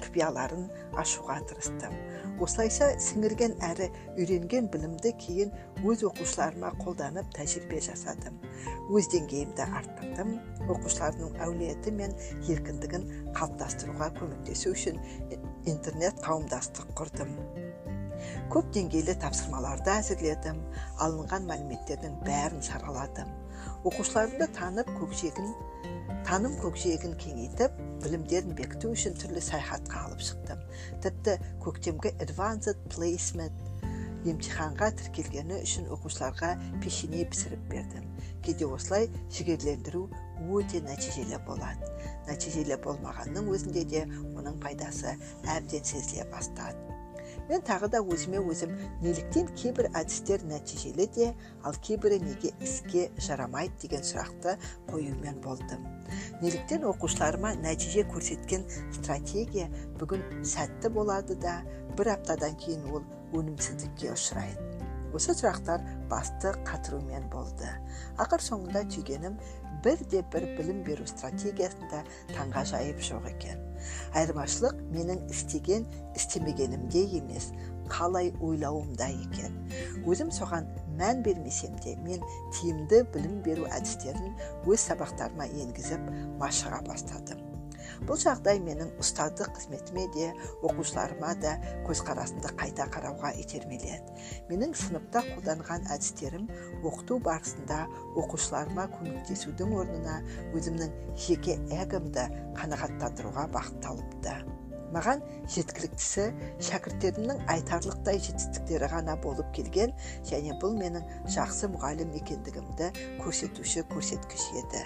құпияларын 0.04 0.68
ашуға 1.00 1.40
тырыстым. 1.50 1.94
Осылайша 2.42 2.90
сіңірген 2.98 3.56
әрі 3.62 3.90
үйренген 4.18 4.68
білімді 4.72 5.12
кейін 5.22 5.52
өз 5.86 6.02
оқушыларыма 6.08 6.72
қолданып 6.80 7.28
тәжірибе 7.36 7.82
жасадым. 7.84 8.40
Өз 8.90 9.10
деңгейімді 9.12 9.68
арттырдым. 9.80 10.32
Оқушылардың 10.66 11.38
әулеті 11.46 11.94
мен 11.94 12.16
еркіндігін 12.50 13.06
қалыптастыруға 13.36 14.10
көмектесу 14.18 14.74
үшін 14.74 14.98
интернет 15.70 16.18
қауымдастық 16.24 16.90
құрдым. 16.98 17.36
Көп 18.52 18.70
деңгейлі 18.74 19.14
тапсырмаларды 19.20 19.92
әзірледім. 19.94 20.60
Алынған 21.04 21.46
мәліметтердің 21.50 22.18
бәрін 22.26 22.62
сараладым. 22.64 23.30
Оқушыларымды 23.84 24.48
танып 24.56 24.90
көкжиегін 24.98 25.50
таным 26.24 26.57
көкжиегін 26.62 27.14
кеңейтіп 27.20 27.76
білімдерін 28.04 28.57
бекіту 28.59 28.94
үшін 28.94 29.16
түрлі 29.20 29.42
саяхатқа 29.44 30.07
алып 30.09 30.24
шықтым. 30.24 30.62
Тіпті 31.04 31.37
көктемгі 31.64 32.14
advanced 32.24 32.80
placement 32.94 33.62
емтиханға 34.24 34.90
тіркелгені 34.98 35.61
үшін 35.66 35.90
оқушыларға 35.92 36.54
пешене 36.85 37.26
пісіріп 37.28 37.66
бердім. 37.72 38.09
Кейде 38.44 38.68
осылай 38.68 39.11
жігерлендіру 39.37 40.07
өте 40.48 40.80
нәтижелі 40.87 41.40
болады. 41.46 41.92
Нәтижелі 42.28 42.80
болмағанның 42.87 43.52
өзінде 43.52 43.85
де 43.92 44.04
оның 44.33 44.61
пайдасы 44.64 45.16
әбден 45.44 45.85
сезіле 45.85 46.24
бастады. 46.33 46.93
Мен 47.48 47.64
тағы 47.66 47.90
да 47.92 48.00
өзіме 48.02 48.40
өзім 48.42 48.74
неліктен 49.02 49.48
кейбір 49.59 49.90
әдістер 49.92 50.44
нәтижелі 50.48 51.07
де 51.16 51.30
ал 51.64 51.76
кейбірі 51.87 52.20
неге 52.24 52.52
іске 52.64 53.09
жарамайды 53.18 53.87
деген 53.87 54.04
сұрақты 54.07 54.57
қоюмен 54.90 55.40
болдым. 55.44 55.85
Неліктен 56.42 56.87
оқушыларыма 56.90 57.54
нәтиже 57.62 58.07
көрсеткен 58.11 58.66
стратегия 58.94 59.68
бүгін 60.00 60.24
сәтті 60.44 60.92
болады 60.94 61.37
да 61.40 61.61
бір 61.98 62.14
аптадан 62.18 62.57
кейін 62.61 62.88
ол 62.92 63.04
өнімсіздікке 63.35 64.12
ұшырайды. 64.14 64.70
Осы 65.14 65.30
сұрақтар 65.38 65.83
басты 66.11 66.50
қатырумен 66.66 67.28
болды. 67.30 67.68
Ақыр 68.18 68.42
соңында 68.42 68.83
түйгенім 68.90 69.37
бірде 69.85 70.24
бір 70.33 70.48
білім 70.57 70.80
беру 70.87 71.07
стратегиясында 71.07 72.00
таңғажайып 72.33 73.02
жоқ 73.11 73.28
екен. 73.30 73.61
Айырмашылық 74.16 74.81
менің 74.94 75.23
істеген 75.33 75.87
істемегенімде 76.16 77.05
емес 77.20 77.51
қалай 77.92 78.33
ойлауымда 78.40 79.11
екен. 79.27 79.57
Өзім 80.09 80.33
соған 80.33 80.68
мән 80.99 81.23
бермесем 81.27 81.77
де 81.85 81.97
мен 82.05 82.25
тиімді 82.57 83.05
білім 83.14 83.40
беру 83.47 83.68
әдістерін 83.68 84.33
өз 84.64 84.88
сабақтарыма 84.88 85.51
енгізіп 85.53 86.12
машыға 86.40 86.81
бастадым. 86.88 87.43
Бұл 88.08 88.18
жағдай 88.20 88.60
менің 88.64 88.90
ұстаздық 89.02 89.52
қызметіме 89.56 90.06
де 90.14 90.30
оқушыларыма 90.66 91.34
да 91.42 91.54
көзқарасымды 91.88 92.52
қайта 92.60 92.88
қарауға 92.94 93.34
итермеледі 93.42 94.16
менің 94.50 94.74
сыныпта 94.78 95.24
қолданған 95.30 95.88
әдістерім 95.94 96.48
оқыту 96.84 97.20
барысында 97.24 97.84
оқушыларыма 98.20 98.88
көмектесудің 98.98 99.78
орнына 99.80 100.18
өзімнің 100.56 100.98
жеке 101.26 101.56
эгомды 101.80 102.28
қанағаттандыруға 102.60 103.48
бағытталыпты 103.56 104.36
маған 104.94 105.22
жеткіліктісі 105.50 106.26
шәкірттерімнің 106.68 107.40
айтарлықтай 107.50 108.20
жетістіктері 108.22 108.90
ғана 108.92 109.16
болып 109.24 109.50
келген 109.56 109.94
және 110.28 110.54
бұл 110.62 110.76
менің 110.78 111.06
жақсы 111.34 111.70
мұғалім 111.74 112.14
екендігімді 112.20 112.90
көрсетуші 113.24 113.86
көрсеткіш 113.90 114.50
еді 114.62 114.84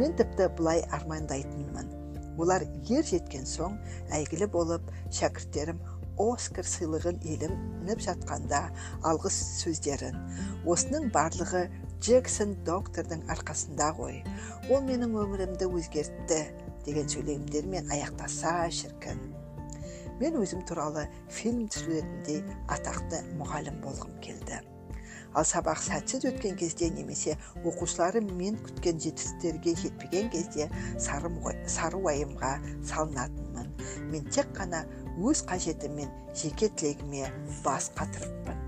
мен 0.00 0.16
тіпті 0.18 0.50
былай 0.58 0.84
армандайтынмын 0.98 2.05
олар 2.42 2.64
ер 2.90 3.06
жеткен 3.06 3.46
соң 3.48 3.76
әйгілі 4.16 4.48
болып 4.52 4.90
шәкірттерім 5.18 5.80
оскар 6.22 6.64
сыйлығын 6.68 7.18
иеленіп 7.24 8.02
жатқанда 8.04 8.62
алғыс 9.08 9.36
сөздерін 9.62 10.16
осының 10.72 11.10
барлығы 11.14 11.66
джексон 12.00 12.54
доктордың 12.68 13.24
арқасында 13.32 13.90
ғой 13.98 14.22
ол 14.70 14.84
менің 14.88 15.16
өмірімді 15.24 15.68
өзгертті 15.80 16.40
деген 16.86 17.10
сөйлемдермен 17.12 17.92
аяқтаса 17.92 18.54
шіркін 18.78 19.20
мен 20.20 20.38
өзім 20.40 20.64
туралы 20.68 21.04
фильм 21.28 21.66
түсіретіндей 21.68 22.40
атақты 22.72 23.20
мұғалім 23.40 23.82
болғым 23.84 24.16
келді 24.24 24.62
ал 25.36 25.44
сабақ 25.44 25.82
сәтсіз 25.84 26.24
өткен 26.30 26.56
кезде 26.56 26.88
немесе 26.90 27.36
оқушыларым 27.68 28.30
мен 28.38 28.56
күткен 28.64 29.00
жетістіктерге 29.04 29.74
жетпеген 29.82 30.30
кезде 30.32 30.68
сары, 30.98 31.30
сары 31.68 32.00
уайымға 32.00 32.52
салынатынмын. 32.88 33.68
Мен 34.12 34.30
тек 34.32 34.48
қана 34.56 34.86
өз 35.20 35.44
қажетім 35.48 36.00
мен 36.00 36.14
жеке 36.34 36.70
тілегіме 36.72 37.28
бас 37.64 37.90
қатырыппын. 37.98 38.64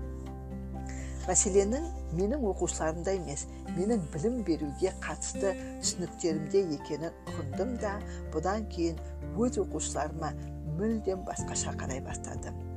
Мәселенің 1.25 1.89
менің 2.17 2.45
оқушыларымда 2.53 3.17
емес 3.17 3.47
менің 3.75 4.05
білім 4.13 4.39
беруге 4.45 4.93
қатысты 5.01 5.53
түсініктерімде 5.81 6.63
екенін 6.77 7.13
ұғындым 7.33 7.75
да 7.81 7.97
бұдан 8.33 8.65
кейін 8.73 8.97
өз 9.37 9.61
оқушыларыма 9.65 10.33
мүлдем 10.79 11.25
басқаша 11.27 11.75
қарай 11.77 12.01
бастадым. 12.05 12.68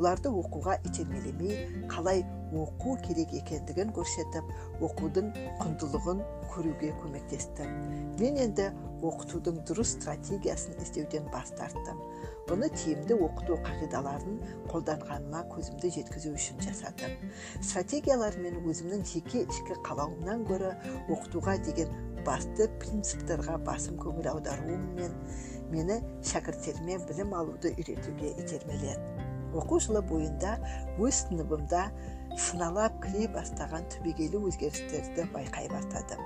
Оларды 0.00 0.32
оқуға 0.32 0.78
итермелемей 0.88 1.66
қалай 1.92 2.22
оқу 2.56 2.96
керек 3.04 3.34
екендігін 3.36 3.92
көрсетіп 3.94 4.48
оқудың 4.82 5.28
құндылығын 5.60 6.22
көруге 6.50 6.94
көмектестім 7.02 7.74
мен 8.18 8.40
енді 8.46 8.70
оқытудың 9.06 9.60
дұрыс 9.68 9.94
стратегиясын 9.98 10.80
іздеуден 10.82 11.28
бас 11.32 11.52
тарттым. 11.56 12.00
Бұны 12.48 12.68
тиімді 12.74 13.16
оқыту 13.22 13.56
қағидаларын 13.64 14.40
қолданғаныма 14.72 15.44
көзімді 15.52 15.92
жеткізу 15.94 16.34
үшін 16.36 16.60
жасадым. 16.66 17.14
Стратегиялар 17.62 18.36
мен 18.42 18.58
өзімнің 18.64 19.06
жеке 19.08 19.46
ішкі 19.46 19.78
қалауымнан 19.86 20.44
гөрі 20.50 20.74
оқытуға 21.14 21.56
деген 21.64 21.94
басты 22.26 22.68
принциптерға 22.82 23.56
басым 23.64 23.96
көңіл 24.02 24.34
аударуым 24.34 24.84
мен 24.98 25.16
мені 25.72 26.00
шәкірттеріме 26.26 27.00
білім 27.08 27.34
алуды 27.38 27.72
үйретуге 27.78 28.34
итермеледі 28.42 29.19
оқу 29.56 29.80
жылы 29.82 30.02
бойында 30.06 30.56
өз 31.00 31.24
сыныбымда 31.26 31.88
сыналап 32.38 32.96
кіре 33.02 33.26
бастаған 33.34 33.86
түбегейлі 33.92 34.40
өзгерістерді 34.48 35.26
байқай 35.34 35.68
бастадым. 35.72 36.22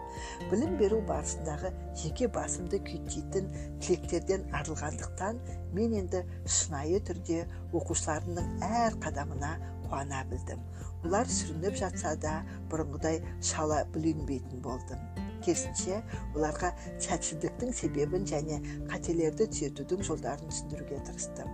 Білім 0.50 0.76
беру 0.80 1.00
барысындағы 1.08 1.72
жеке 2.02 2.28
басымды 2.28 2.80
күйттейтін 2.84 3.48
тілектерден 3.80 4.46
арылғандықтан 4.60 5.40
мен 5.76 5.96
енді 6.02 6.24
шынайы 6.44 7.00
түрде 7.08 7.44
оқушыларымның 7.72 8.64
әр 8.84 8.98
қадамына 9.04 9.54
қуана 9.88 10.24
білдім. 10.30 10.64
Олар 11.04 11.28
сүрініп 11.28 11.80
жатса 11.80 12.16
да 12.20 12.40
бұрынғыдай 12.72 13.22
шала 13.52 13.84
бүленбейтін 13.96 14.64
болдым. 14.64 15.23
Керісінше 15.46 16.00
оларға 16.34 16.72
сәтсіздіктің 17.04 17.74
себебін 17.76 18.28
және 18.28 18.60
қателерді 18.90 19.48
түзетудің 19.52 20.04
жолдарын 20.08 20.52
түсіндіруге 20.52 21.00
тырыстым. 21.08 21.50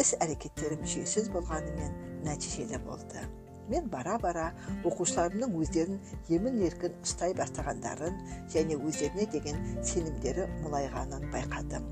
Іс 0.00 0.14
әрекеттерім 0.24 0.84
жүйесіз 0.84 1.30
болғанымен 1.34 1.96
нәтижелі 2.26 2.80
болды. 2.86 3.24
Мен 3.68 3.88
бара 3.88 4.18
бара 4.20 4.50
оқушыларымның 4.84 5.54
өздерін 5.56 6.00
емін 6.28 6.58
еркін 6.66 6.98
ұстай 7.06 7.32
бастағандарын 7.38 8.18
және 8.52 8.76
өздеріне 8.76 9.24
деген 9.32 9.62
сенімдері 9.80 10.44
молайғанын 10.66 11.30
байқадым. 11.32 11.86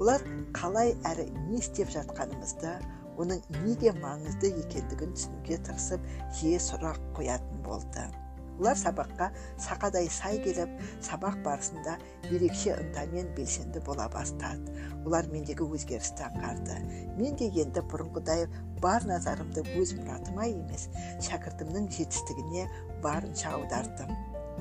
Олар 0.00 0.24
қалай 0.56 0.94
әрі 1.10 1.28
не 1.50 1.60
істеп 1.60 1.92
жатқанымызды 1.92 2.72
оның 3.20 3.44
неге 3.60 3.92
маңызды 4.00 4.54
екендігін 4.64 5.12
түсінуге 5.18 5.60
тырысып 5.68 6.10
жиі 6.40 6.58
сұрақ 6.64 7.00
қоятын 7.18 7.60
болды. 7.66 8.08
Олар 8.60 8.78
сабаққа 8.78 9.30
сақадай 9.60 10.08
сай 10.12 10.38
келіп 10.44 10.72
сабақ 11.04 11.38
барысында 11.46 11.96
ерекше 12.30 12.74
ынтамен 12.76 13.32
белсенді 13.36 13.82
бола 13.86 14.08
бастады. 14.12 14.74
Олар 15.06 15.28
мендегі 15.32 15.66
өзгерісті 15.66 16.26
аңғарды. 16.28 16.78
Мен 17.18 17.36
де 17.40 17.50
енді 17.62 17.84
бұрынғыдай 17.92 18.46
бар 18.82 19.06
назарымды 19.08 19.64
өз 19.78 19.94
мұратыма 19.98 20.48
емес 20.50 20.88
шәкіртімнің 21.28 21.88
жетістігіне 21.96 22.68
барынша 23.04 23.56
аудардым. 23.56 24.12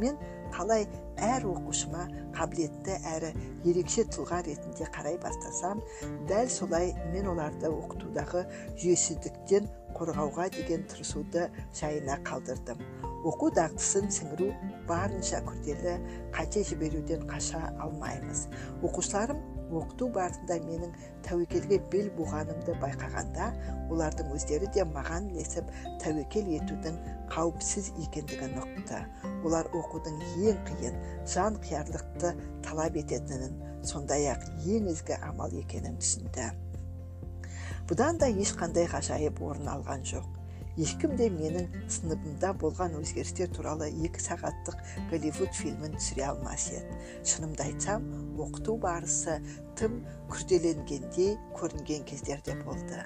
Мен 0.01 0.17
қалай 0.55 0.85
әр 1.21 1.45
оқушыма 1.49 2.07
қабілетті 2.35 2.97
әрі 3.11 3.31
ерекше 3.67 4.05
тұлға 4.11 4.41
ретінде 4.47 4.87
қарай 4.95 5.17
бастасам 5.21 5.81
дәл 6.29 6.49
солай 6.51 6.93
мен 7.13 7.29
оларды 7.33 7.69
оқытудағы 7.71 8.45
жүйесіздіктен 8.81 9.69
қорғауға 9.97 10.49
деген 10.57 10.87
тырысуды 10.91 11.47
жайына 11.77 12.19
қалдырдым. 12.27 12.79
Оқу 13.27 13.51
дағдысын 13.55 14.09
сіңіру 14.13 14.49
барынша 14.89 15.41
күрделі 15.45 15.97
қате 16.35 16.63
жіберуден 16.67 17.25
қаша 17.29 17.61
алмаймыз. 17.83 18.47
Оқушыларым 18.81 19.41
оқыту 19.71 20.09
барысында 20.15 20.57
менің 20.65 20.95
тәуекелге 21.25 21.79
бел 21.91 22.09
буғанымды 22.17 22.75
байқағанда 22.81 23.51
олардың 23.93 24.33
өздері 24.35 24.67
де 24.75 24.85
маған 24.87 25.29
ілесіп 25.31 25.69
тәуекел 26.03 26.49
етудің 26.57 26.97
қауіпсіз 27.31 27.91
екендігін 28.07 28.57
ұқты 28.63 28.99
олар 29.47 29.69
оқудың 29.77 30.19
ең 30.49 30.59
қиын 30.67 30.99
жан 31.35 31.59
қиярлықты 31.63 32.33
талап 32.65 32.99
ететінін 32.99 33.55
сондай 33.87 34.27
ақ 34.33 34.43
ең 34.65 34.91
ізгі 34.91 35.21
амал 35.29 35.55
екенін 35.63 35.95
түсінді 36.03 36.51
бұдан 37.89 38.19
да 38.21 38.29
ешқандай 38.29 38.85
ғажайып 38.91 39.41
орын 39.43 39.67
алған 39.67 40.05
жоқ. 40.07 40.40
Ешкім 40.79 41.15
де 41.19 41.27
менің 41.33 41.67
сыныбымда 41.91 42.53
болған 42.61 42.95
өзгерістер 43.01 43.51
туралы 43.55 43.89
екі 43.91 44.23
сағаттық 44.23 44.77
голливуд 45.11 45.51
фильмін 45.57 45.97
түсіре 45.97 46.29
алмас 46.29 46.69
еді. 46.71 46.99
Шынымды 47.27 47.65
айтсам 47.67 48.07
оқыту 48.39 48.77
барысы 48.79 49.39
тым 49.79 49.99
күрделенгендей 50.31 51.35
көрінген 51.57 52.05
кездер 52.07 52.39
де 52.45 52.55
болды. 52.63 53.01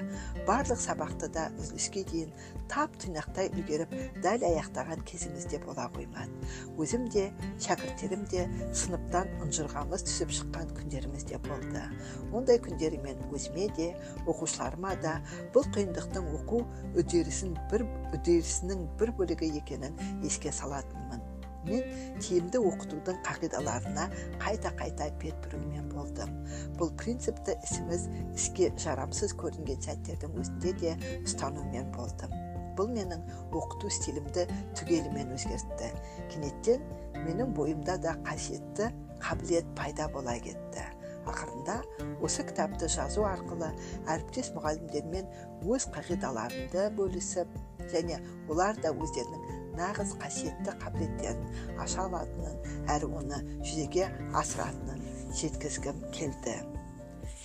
Барлық 0.47 0.79
сабақты 0.79 1.29
да 1.33 1.47
үзіліске 1.57 2.03
дейін 2.11 2.31
тап 2.71 2.93
тұйнақтай 3.01 3.49
үлгеріп 3.55 3.93
дәл 4.23 4.45
аяқтаған 4.49 5.01
кезіміз 5.09 5.47
де 5.49 5.59
бола 5.65 5.87
қоймады. 5.95 6.29
Өзім 6.77 7.07
де 7.13 7.27
шәкірттерім 7.65 8.25
де 8.31 8.45
сыныптан 8.77 9.31
ұнжырғамыз 9.45 10.05
түсіп 10.05 10.33
шыққан 10.39 10.73
күндеріміз 10.77 11.27
де 11.31 11.41
болды. 11.49 11.83
Ондай 12.31 12.61
күндері 12.61 13.01
мен 13.03 13.21
өзіме 13.33 13.69
де 13.77 13.91
оқушыларыма 14.29 14.95
да 15.01 15.17
бұл 15.55 15.65
қиындықтың 15.75 16.29
оқу 16.41 16.61
үдерісін 16.93 17.57
бір 17.71 17.87
үдерісінің 18.13 18.89
бір 18.99 19.15
бөлігі 19.17 19.55
екенін 19.63 19.97
еске 20.23 20.53
салатынмын. 20.53 21.24
Мен 21.67 21.83
тиімді 22.21 22.61
оқытудың 22.61 23.21
қағидаларына 23.25 24.07
қайта 24.41 24.71
қайта 24.79 25.09
бет 25.21 25.37
бұрумен 25.45 25.87
болдым. 25.93 26.31
Бұл 26.79 26.91
принципті 26.99 27.57
ісіміз 27.65 28.07
іске 28.35 28.71
жарамсыз 28.81 29.35
көрінген 29.39 29.81
сәттердің 29.85 30.35
өзінде 30.41 30.75
де 30.81 30.95
ұстанумен 31.23 31.91
болдым. 31.95 32.33
Бұл 32.75 32.91
менің 32.91 33.23
оқыту 33.55 33.89
стилімді 33.93 34.45
түгелімен 34.75 35.31
өзгертті. 35.37 35.93
Кенеттен 36.33 36.83
менің 37.23 37.55
бойымда 37.55 37.97
да 38.03 38.17
қасиетті 38.27 38.91
қабілет 39.23 39.69
пайда 39.77 40.09
бола 40.11 40.35
кетті. 40.43 40.83
Ақырында 41.25 41.79
осы 42.21 42.43
кітапты 42.45 42.89
жазу 42.91 43.23
арқылы 43.25 43.71
әріптес 44.11 44.51
мұғалімдермен 44.53 45.25
өз 45.65 45.87
қағидаларымды 45.95 46.91
бөлісіп 46.99 47.55
және 47.89 48.19
олар 48.51 48.77
да 48.83 48.93
өздерінің 48.93 49.64
нағыз 49.79 50.15
қасиетті 50.21 50.75
қабілеттерін 50.81 51.79
аша 51.81 52.05
алатынын 52.05 52.87
әрі 52.95 53.09
оны 53.19 53.41
жүзеге 53.61 54.07
асыратынын 54.41 55.03
жеткізгім 55.35 56.01
келді. 56.15 56.55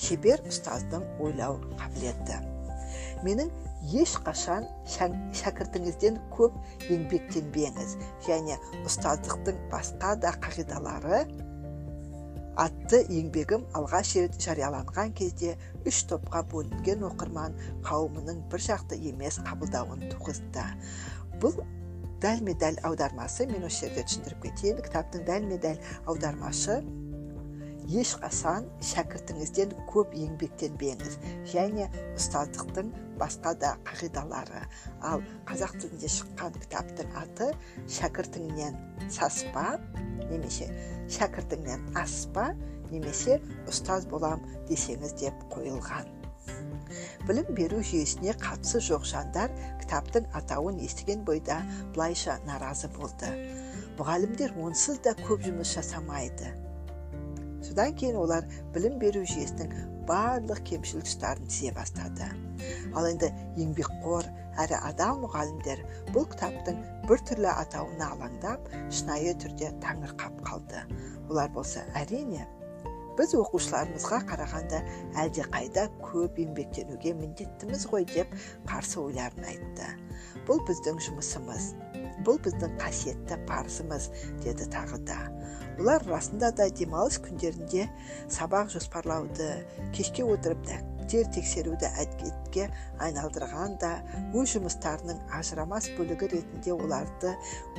Шебер 0.00 0.40
ұстаздың 0.48 1.04
ойлау 1.20 1.58
қабілеті. 1.80 2.38
Менің 3.24 3.50
ешқашан 4.00 4.66
шәкіртіңізден 4.88 6.18
көп 6.34 6.56
еңбектенбеңіз 6.90 7.96
және 8.26 8.56
ұстаздықтың 8.84 9.60
басқа 9.72 10.16
да 10.22 10.32
қағидалары 10.40 11.22
атты 12.60 13.02
еңбегім 13.08 13.66
алғаш 13.78 14.14
рет 14.18 14.36
жарияланған 14.42 15.14
кезде 15.16 15.54
үш 15.88 16.02
топқа 16.10 16.42
бөлінген 16.50 17.04
оқырман 17.08 17.54
қауымының 17.86 18.42
бір 18.52 18.64
жақты 18.66 18.98
емес 19.10 19.38
қабылдауын 19.46 20.10
туғызды. 20.12 20.64
Бұл 21.40 21.62
дәлме 22.20 22.54
дәл 22.60 22.80
аудармасы 22.88 23.46
мен 23.50 23.64
осы 23.68 23.86
жерде 23.86 24.04
түсіндіріп 24.08 24.42
кетейін 24.48 24.82
кітаптың 24.86 25.24
дәлме 25.28 25.60
дәл 25.62 25.78
аудармашы 26.10 26.80
ешқашан 27.90 28.66
шәкіртіңізден 28.86 29.72
көп 29.90 30.12
еңбектенбеңіз 30.14 31.16
және 31.50 31.88
ұстаздықтың 32.18 32.92
басқа 33.20 33.54
да 33.62 33.72
қағидалары 33.88 34.62
ал 35.10 35.24
қазақ 35.48 35.74
тілінде 35.80 36.12
шыққан 36.18 36.60
кітаптың 36.66 37.18
аты 37.24 37.50
шәкіртіңнен 37.96 38.78
саспа 39.10 39.66
немесе 40.30 40.70
шәкіртіңнен 41.16 41.90
аспа 41.98 42.50
немесе 42.92 43.40
ұстаз 43.70 44.06
болам 44.10 44.44
десеңіз 44.70 45.16
деп 45.24 45.46
қойылған 45.52 46.19
білім 47.28 47.50
беру 47.56 47.82
жүйесіне 47.84 48.36
қатысы 48.42 48.82
жоқ 48.90 49.06
жандар 49.12 49.52
кітаптың 49.82 50.30
атауын 50.40 50.80
естіген 50.86 51.26
бойда 51.28 51.60
былайша 51.94 52.38
наразы 52.46 52.90
болды 52.96 53.30
мұғалімдер 54.00 54.54
онсыз 54.64 55.02
да 55.04 55.12
көп 55.18 55.42
жұмыс 55.44 55.74
жасамайды. 55.76 56.54
Содан 57.60 57.92
кейін 58.00 58.16
олар 58.16 58.46
білім 58.72 58.96
беру 59.02 59.20
жүйесінің 59.28 59.74
барлық 60.08 60.62
кемшіл 60.70 61.02
тұстарын 61.04 61.50
тізе 61.50 61.74
бастады. 61.76 62.28
Ал 62.96 63.08
енді 63.10 63.28
еңбекқор 63.60 64.28
әрі 64.64 64.78
адал 64.88 65.20
мұғалімдер 65.20 65.82
бұл 66.14 66.24
кітаптың 66.32 66.80
біртүрлі 67.10 67.50
атауына 67.52 68.08
алаңдап 68.16 68.72
шынайы 68.88 69.36
түрде 69.42 69.70
таңырқап 69.84 70.40
қалды. 70.48 70.82
Олар 71.28 71.52
болса 71.52 71.84
әрине 72.00 72.48
біз 73.20 73.34
оқушыларымызға 73.36 74.18
қарағанда 74.30 74.78
қайда 75.52 75.82
көп 76.00 76.38
еңбектенуге 76.40 77.12
міндеттіміз 77.18 77.84
ғой 77.92 78.06
деп 78.08 78.32
қарсы 78.70 78.96
ойларын 79.02 79.44
айтты 79.50 79.88
бұл 80.48 80.62
біздің 80.64 81.02
жұмысымыз 81.04 81.66
бұл 82.24 82.40
біздің 82.46 82.78
қасиетті 82.80 83.36
парызымыз 83.50 84.08
деді 84.44 84.70
тағы 84.72 85.02
да 85.04 85.18
олар 85.78 86.04
расында 86.08 86.50
да 86.56 86.70
демалыс 86.72 87.20
күндерінде 87.20 87.90
сабақ 88.32 88.72
жоспарлауды 88.72 89.50
кешке 89.96 90.24
отырып 90.24 90.64
дәптер 91.00 91.30
тексеруді 91.32 91.88
әдетке 91.98 92.66
айналдырған 93.00 93.76
да 93.80 93.90
өз 94.36 94.52
жұмыстарының 94.54 95.20
ажырамас 95.38 95.88
бөлігі 95.96 96.28
ретінде 96.34 96.74
оларды 96.74 97.32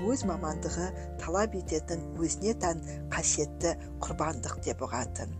өз 0.09 0.25
мамандығы 0.25 0.89
талап 1.21 1.55
ететін 1.55 2.01
өзіне 2.17 2.55
тән 2.63 2.81
қасиетті 3.13 3.75
құрбандық 4.01 4.59
деп 4.65 4.81
ұғатын. 4.87 5.31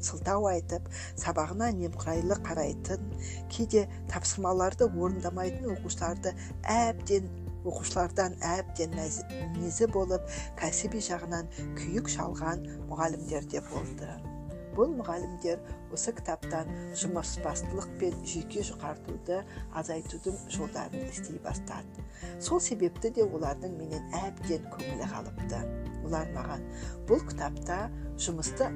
Сылтау 0.00 0.46
айтып 0.48 0.88
сабағына 1.20 1.72
немқұрайлы 1.76 2.38
қарайтын 2.44 3.10
кейде 3.52 3.86
тапсырмаларды 4.12 4.88
орындамайтын 4.88 5.74
оқушыларды 5.74 6.34
әбден 6.64 7.28
оқушылардан 7.64 8.38
әбден 8.54 8.96
мінезі 8.96 9.90
болып 9.92 10.28
кәсіби 10.60 11.04
жағынан 11.04 11.52
күйік 11.76 12.08
шалған 12.16 12.68
мұғалімдер 12.88 13.48
де 13.52 13.64
болды. 13.72 14.29
Бұл 14.76 14.92
мұғалімдер 14.98 15.60
осы 15.94 16.12
кітаптан 16.16 16.68
жұмысбастылық 17.00 17.88
пен 18.00 18.16
жүйке 18.26 18.62
жұқартуды 18.68 19.40
азайтудың 19.78 20.36
жолдарын 20.54 21.08
іздей 21.08 21.40
бастады. 21.44 22.04
Сол 22.40 22.60
себепті 22.60 23.10
де 23.16 23.24
олардың 23.26 23.76
менен 23.78 24.14
әбден 24.20 24.68
көңілі 24.74 25.08
қалыпты. 25.10 25.60
Олар 26.06 26.30
маған 26.34 26.64
бұл 27.08 27.20
кітапта 27.28 27.82
жұмысты 28.20 28.70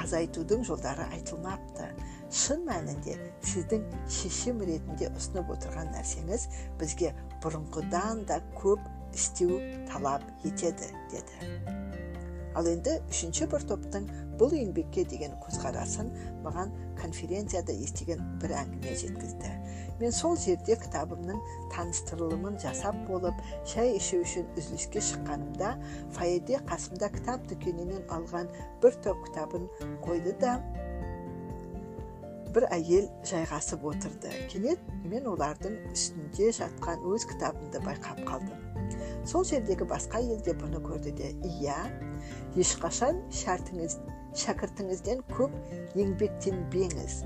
азайтудың 0.00 0.64
жолдары 0.68 1.06
айтылмапты. 1.16 1.90
Шын 2.30 2.64
мәнінде 2.68 3.16
сіздің 3.42 3.84
шешім 4.20 4.62
ретінде 4.62 5.10
ұсынып 5.18 5.50
отырған 5.56 5.90
нәрсеңіз 5.96 6.46
бізге 6.80 7.12
бұрынғыдан 7.42 8.24
да 8.30 8.40
көп 8.60 8.82
істеу 9.14 9.58
талап 9.90 10.22
етеді 10.44 10.92
деді. 11.10 11.50
Ал 12.54 12.66
енді 12.66 12.96
үшінші 13.10 13.46
бір 13.50 13.64
топтың 13.70 14.06
бұл 14.40 14.54
еңбекке 14.56 15.04
деген 15.04 15.36
көзқарасын 15.44 16.08
маған 16.44 16.72
конференцияда 17.00 17.74
естіген 17.84 18.22
бір 18.40 18.56
әңгіме 18.62 18.96
жеткізді. 19.02 19.52
Мен 20.00 20.14
сол 20.16 20.36
жерде 20.40 20.78
кітабымның 20.80 21.40
таныстырылымын 21.74 22.56
жасап 22.62 22.96
болып 23.08 23.36
шай 23.68 23.92
ішу 23.98 24.22
үшін 24.24 24.48
үзіліске 24.56 25.02
шыққанымда 25.10 25.74
фойеде 26.16 26.60
қасымда 26.70 27.10
кітап 27.12 27.44
дүкенінен 27.52 28.06
алған 28.16 28.48
бір 28.80 28.96
топ 29.04 29.20
кітабын 29.28 29.68
қойды 30.06 30.32
да 30.40 30.56
бір 32.54 32.66
әйел 32.74 33.10
жайғасып 33.28 33.84
отырды. 33.92 34.32
Кенет 34.50 34.80
мен 35.04 35.28
олардың 35.30 35.76
үстінде 35.92 36.48
жатқан 36.56 37.04
өз 37.12 37.28
кітабымды 37.30 37.82
байқап 37.84 38.24
қалдым. 38.26 38.96
Сол 39.28 39.44
жердегі 39.46 39.86
басқа 39.86 40.18
әйел 40.18 40.40
де 40.42 40.56
бұны 40.58 40.80
көрді 40.82 41.12
де 41.20 41.30
иә 41.60 41.76
ешқашан 42.58 43.20
шәртіңіз 43.30 44.00
шәкіртіңізден 44.38 45.22
көп 45.32 45.54
еңбектенбеңіз 45.98 47.20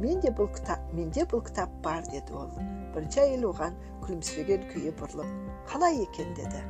менде 0.00 0.32
бұл 0.34 0.50
кітап 0.56 0.92
менде 0.96 1.26
бұл 1.30 1.44
кітап 1.46 1.72
бар 1.84 2.02
деді 2.08 2.34
ол. 2.40 2.50
Бірінші 2.94 3.20
әйел 3.26 3.46
оған 3.52 3.76
күлімсіреген 4.06 4.66
күйі 4.72 4.94
бұрылып 4.98 5.68
қалай 5.70 6.02
екен? 6.06 6.34
деді. 6.34 6.64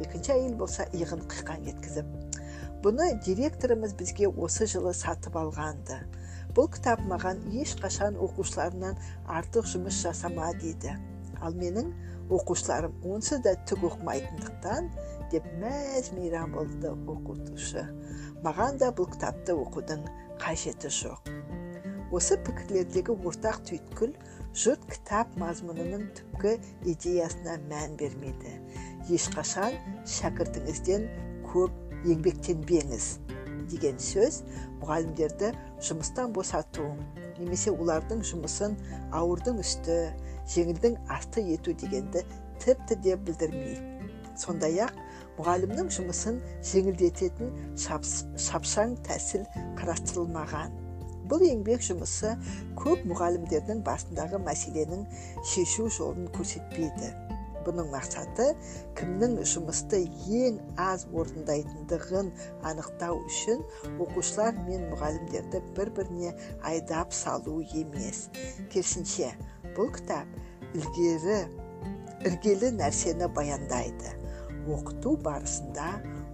Екінші 0.00 0.34
әйел 0.38 0.56
болса 0.58 0.88
иығын 0.96 1.26
қиқаң 1.30 1.68
еткізіп 1.74 2.30
бұны 2.84 3.10
директорымыз 3.24 3.92
бізге 3.98 4.30
осы 4.30 4.64
жылы 4.70 4.94
сатып 4.96 5.36
алғанды. 5.36 5.98
Бұл 6.56 6.70
кітап 6.72 7.02
маған 7.06 7.42
ешқашан 7.52 8.16
оқушыларымнан 8.16 8.96
артық 9.28 9.68
жұмыс 9.68 10.00
жасама 10.00 10.48
дейді 10.62 10.96
ал 11.44 11.54
менің 11.56 11.92
оқушыларым 12.32 12.96
онсыз 13.12 13.42
да 13.44 13.52
түк 13.68 13.84
оқымайтындықтан 13.90 14.88
деп 15.32 15.46
мәз 15.60 16.10
мейрам 16.16 16.56
болды 16.56 16.88
оқытушы. 16.88 17.84
Маған 18.44 18.80
да 18.80 18.90
бұл 18.96 19.08
кітапты 19.12 19.54
оқудың 19.56 20.04
қажеті 20.40 20.90
жоқ. 20.96 21.30
Осы 22.10 22.38
пікірлердегі 22.42 23.14
ортақ 23.28 23.60
түйткіл 23.68 24.14
жұрт 24.56 24.86
кітап 24.90 25.36
мазмұнының 25.38 26.08
түпкі 26.18 26.56
идеясына 26.90 27.58
мән 27.70 27.94
бермейді 28.00 28.56
ешқашан 29.14 29.76
шәкіртіңізден 30.10 31.06
көп 31.52 31.76
еңбектенбеңіз 32.10 33.06
деген 33.70 34.00
сөз 34.02 34.40
мұғалімдерді 34.80 35.52
жұмыстан 35.86 36.34
босату 36.34 36.88
немесе 37.38 37.70
олардың 37.70 38.24
жұмысын 38.26 38.74
ауырдың 39.16 39.62
үсті 39.62 40.00
жеңілдің 40.56 40.98
асты 41.14 41.46
ету 41.54 41.76
дегенді 41.84 42.24
тіпті 42.64 42.98
де 43.04 43.16
білдірмейді 43.28 44.34
сондай 44.40 44.82
ақ 44.82 44.98
мұғалімнің 45.40 45.88
жұмысын 45.96 46.38
жеңілдететін 46.68 47.54
шапшаң 47.80 48.98
тәсіл 49.06 49.46
қарастырылмаған. 49.80 50.76
Бұл 51.30 51.44
еңбек 51.46 51.80
жұмысы 51.86 52.34
көп 52.76 53.06
мұғалімдердің 53.08 53.80
басындағы 53.86 54.40
мәселенің 54.44 55.06
шешу 55.46 55.86
жолын 55.96 56.28
көрсетпейді. 56.34 57.12
Бұның 57.64 57.90
мақсаты 57.92 58.50
кімнің 58.98 59.36
жұмысты 59.48 60.02
ең 60.40 60.58
аз 60.80 61.06
орындайтындығын 61.12 62.30
анықтау 62.70 63.20
үшін 63.28 63.64
оқушылар 64.00 64.56
мен 64.66 64.88
мұғалімдерді 64.92 65.62
бір 65.76 65.92
біріне 65.96 66.32
айдап 66.66 67.12
салу 67.16 67.60
емес. 67.70 68.28
Керісінше 68.72 69.32
бұл 69.76 69.92
кітап 69.96 70.40
ілгері 70.74 71.44
іргелі 72.26 72.74
нәрсені 72.80 73.30
баяндайды. 73.36 74.19
Оқыту 74.68 75.16
барысында 75.24 75.88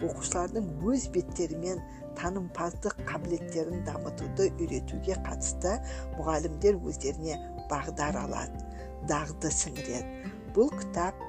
оқушылардың 0.06 0.68
өз 0.92 1.06
беттерімен 1.14 1.82
танымпаздық 2.18 2.96
қабілеттерін 3.08 3.84
дамытуды 3.86 4.48
үйретуге 4.56 5.18
қатысты 5.26 5.76
мұғалімдер 6.16 6.80
өздеріне 6.80 7.36
бағдар 7.70 8.18
алады 8.24 8.64
дағды 9.10 9.52
сіңіреді. 9.52 10.32
Бұл 10.56 10.72
кітап 10.72 11.20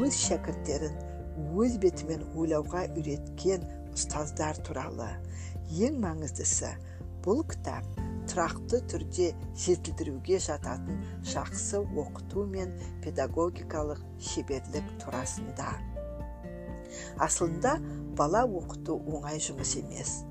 өз 0.00 0.16
шәкірттерін 0.26 0.96
өз 1.58 1.76
бетімен 1.82 2.24
ойлауға 2.38 2.86
үйреткен 2.94 3.66
ұстаздар 3.92 4.58
туралы. 4.66 5.08
Ең 5.82 5.98
маңыздысы 6.02 6.72
бұл 7.26 7.42
кітап 7.50 7.86
тұрақты 8.30 8.80
түрде 8.90 9.32
жетілдіруге 9.58 10.38
жататын 10.42 11.02
жақсы 11.26 11.82
оқыту 11.82 12.46
мен 12.50 12.72
педагогикалық 13.04 14.02
шеберлік 14.30 14.88
турасында. 15.02 15.74
Асылында 17.22 17.76
бала 18.18 18.44
оқыту 18.46 18.98
оңай 19.12 19.40
жұмыс 19.42 19.76
емес. 19.80 20.22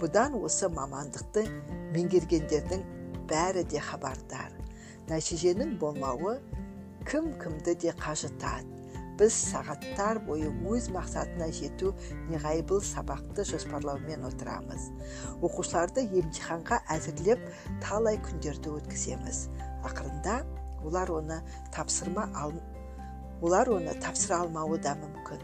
Бұдан 0.00 0.36
осы 0.40 0.68
мамандықты 0.68 1.46
меңгергендердің 1.96 2.84
бәрі 3.30 3.64
де 3.70 3.80
хабардар. 3.80 4.52
Нәтиженің 5.08 5.76
болмауы 5.80 6.38
кім 7.08 7.32
кімді 7.40 7.76
де 7.86 7.94
қажытады. 7.96 8.76
Біз 9.16 9.32
сағаттар 9.32 10.18
бойы 10.26 10.50
өз 10.68 10.90
мақсатына 10.92 11.46
жету 11.56 11.94
неғайбыл 12.28 12.82
сабақты 12.84 13.46
жоспарлаумен 13.48 14.26
отырамыз. 14.28 14.90
Оқушыларды 15.40 16.04
емтиханға 16.04 16.82
әзірлеп 16.92 17.40
талай 17.80 18.20
күндерді 18.26 18.74
өткіземіз. 18.76 19.46
Ақырында 19.88 20.42
олар 20.84 21.14
оны 21.16 21.40
тапсырма. 21.72 22.28
Олар 23.42 23.70
оны 23.70 23.94
тапсыра 24.02 24.42
алмауы 24.44 24.78
да 24.82 24.94
мүмкін. 25.00 25.42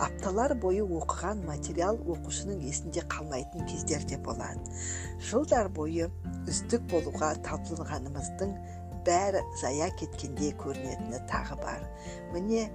Апталар 0.00 0.54
бойы 0.56 0.80
оқыған 0.80 1.42
материал 1.44 1.98
оқушының 2.08 2.62
есінде 2.64 3.02
қалмайтын 3.12 3.66
кездер 3.68 4.06
де 4.08 4.16
болады 4.16 4.62
жылдар 5.28 5.68
бойы 5.68 6.08
үздік 6.48 6.86
болуға 6.92 7.34
талпынғанымыздың 7.44 8.54
бәрі 9.04 9.44
зая 9.60 9.90
кеткендей 10.00 10.54
көрінетіні 10.60 11.20
тағы 11.28 11.60
бар. 11.60 11.84
Міне 12.32 12.70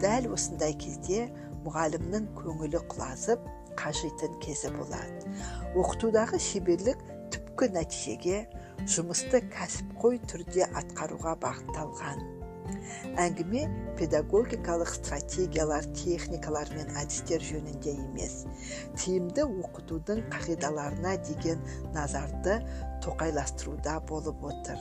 дәл 0.00 0.30
осындай 0.32 0.72
кезде 0.80 1.28
мұғалімнің 1.66 2.32
көңілі 2.40 2.80
құлазып 2.88 3.44
қажитын 3.80 4.40
кезі 4.40 4.72
болады 4.76 5.36
оқытудағы 5.78 6.40
шеберлік 6.40 7.04
түпкі 7.32 7.70
нәтижеге 7.76 8.44
жұмысты 8.88 9.44
кәсіпқой 9.52 10.20
түрде 10.30 10.66
атқаруға 10.80 11.36
бағытталған. 11.44 12.39
Әңгіме 13.20 13.64
педагогикалық 13.98 14.92
стратегиялар 14.96 15.86
техникалар 15.96 16.70
мен 16.76 16.90
әдістер 17.00 17.44
жөнінде 17.44 17.94
емес. 17.96 18.44
Тиімді 18.96 19.46
оқытудың 19.48 20.24
қағидаларына 20.32 21.16
деген 21.28 21.62
назарды 21.96 22.60
тоқайластыруда 23.04 24.00
болып 24.08 24.42
отыр. 24.52 24.80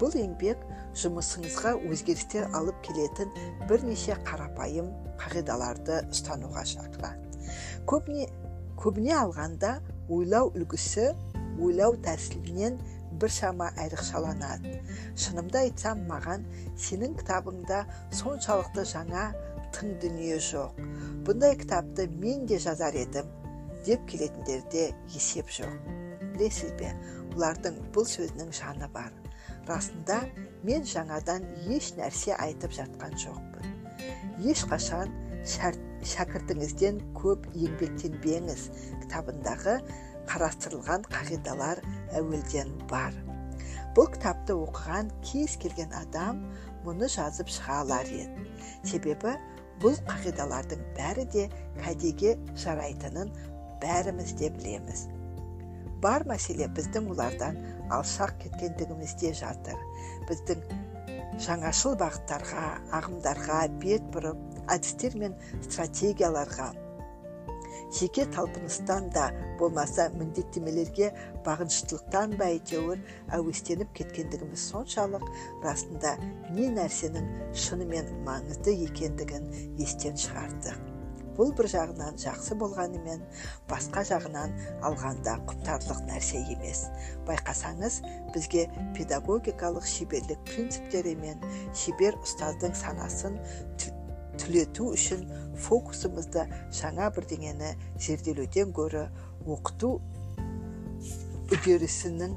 Бұл 0.00 0.16
еңбек 0.18 0.62
жұмысыңызға 0.98 1.76
өзгерістер 1.86 2.50
алып 2.58 2.78
келетін 2.86 3.30
бірнеше 3.70 4.16
қарапайым 4.26 4.90
қағидаларды 5.20 6.00
ұстануға 6.10 6.64
шақырады 6.66 7.30
көбіне 7.90 8.28
көбіне 8.80 9.14
алғанда 9.18 9.76
ойлау 10.12 10.50
үлгісі 10.56 11.10
ойлау 11.60 11.96
тәсілінен 12.04 12.78
біршама 13.18 13.70
айрықшаланады 13.80 14.76
шынымды 15.18 15.64
айтсам 15.64 16.04
маған 16.10 16.46
сенің 16.78 17.16
кітабыңда 17.20 17.82
соншалықты 18.20 18.84
жаңа 18.92 19.30
тың 19.74 19.96
дүние 20.02 20.38
жоқ. 20.42 20.78
Бұндай 21.26 21.56
кітапты 21.58 22.08
мен 22.22 22.46
де 22.46 22.58
жазар 22.58 22.94
едім 22.98 23.28
деп 23.86 24.06
келетіндерде 24.10 24.90
есеп 25.14 25.50
жоқ. 25.54 25.74
Білесіз 26.34 26.74
бе 26.80 26.92
бұлардың 27.32 27.80
бұл 27.94 28.06
сөзінің 28.08 28.52
жаны 28.56 28.88
бар. 28.94 29.12
Расында 29.68 30.20
мен 30.66 30.86
жаңадан 30.86 31.46
еш 31.70 31.92
нәрсе 31.98 32.34
айтып 32.38 32.74
жатқан 32.74 33.16
жоқпын. 33.20 33.74
Ешқашан 34.40 35.12
шәкіртіңізден 35.46 37.00
көп 37.16 37.46
еңбектенбеңіз. 37.54 38.68
Кітабындағы 39.04 39.78
қарастырылған 40.30 41.06
қағидалар 41.10 41.82
әуелден 42.16 42.72
бар. 42.90 43.14
Бұл 43.96 44.10
кітапты 44.14 44.54
оқыған 44.54 45.10
кез 45.26 45.56
келген 45.62 45.90
адам 45.98 46.44
мұны 46.86 47.08
жазып 47.10 47.50
шыға 47.50 47.80
алар 47.84 48.10
еді. 48.14 48.44
Себебі 48.86 49.34
бұл 49.82 49.96
қағидалардың 50.08 50.84
бәрі 50.98 51.24
де 51.34 51.48
кәдеге 51.80 52.36
жарайтынын 52.62 53.32
бәріміз 53.82 54.36
де 54.38 54.52
білеміз. 54.54 55.08
Бар 56.00 56.24
мәселе 56.28 56.68
біздің 56.76 57.10
олардан 57.12 57.58
алшақ 57.92 58.38
кеткендігімізде 58.44 59.34
жатыр. 59.40 59.80
Біздің 60.30 60.62
жаңашыл 61.44 61.96
бағыттарға 62.00 62.68
ағымдарға 63.00 63.58
бет 63.82 64.06
бұрып 64.14 64.70
әдістер 64.72 65.16
мен 65.20 65.36
стратегияларға 65.66 66.70
жеке 67.98 68.26
талпыныстан 68.34 69.10
да 69.14 69.30
болмаса 69.58 70.08
міндеттемелерге 70.18 71.10
бағыныштылықтан 71.46 72.36
ба 72.40 72.50
әйтеуір 72.54 73.02
әуестеніп 73.38 73.90
кеткендігіміз 73.98 74.68
соншалық 74.70 75.26
расында 75.64 76.14
не 76.54 76.70
нәрсенің 76.76 77.26
шынымен 77.66 78.14
маңызды 78.28 78.76
екендігін 78.86 79.50
естен 79.82 80.18
шығардық 80.20 80.90
бұл 81.40 81.54
бір 81.56 81.70
жағынан 81.72 82.18
жақсы 82.20 82.56
болғанымен 82.60 83.22
басқа 83.70 84.02
жағынан 84.04 84.52
алғанда 84.84 85.38
құптарлық 85.48 86.02
нәрсе 86.10 86.42
емес. 86.52 86.82
Байқасаңыз 87.28 88.00
бізге 88.34 88.66
педагогикалық 88.98 89.86
шеберлік 89.88 90.42
принциптері 90.50 91.14
мен 91.22 91.40
шебер 91.72 92.18
ұстаздың 92.20 92.76
санасын 92.76 93.38
түлету 94.40 94.92
үшін 94.96 95.26
фокусымызды 95.66 96.46
жаңа 96.76 97.10
бірдеңені 97.16 97.74
зерделеуден 98.00 98.72
гөрі 98.76 99.06
оқыту 99.44 99.98
үдерісінің 101.50 102.36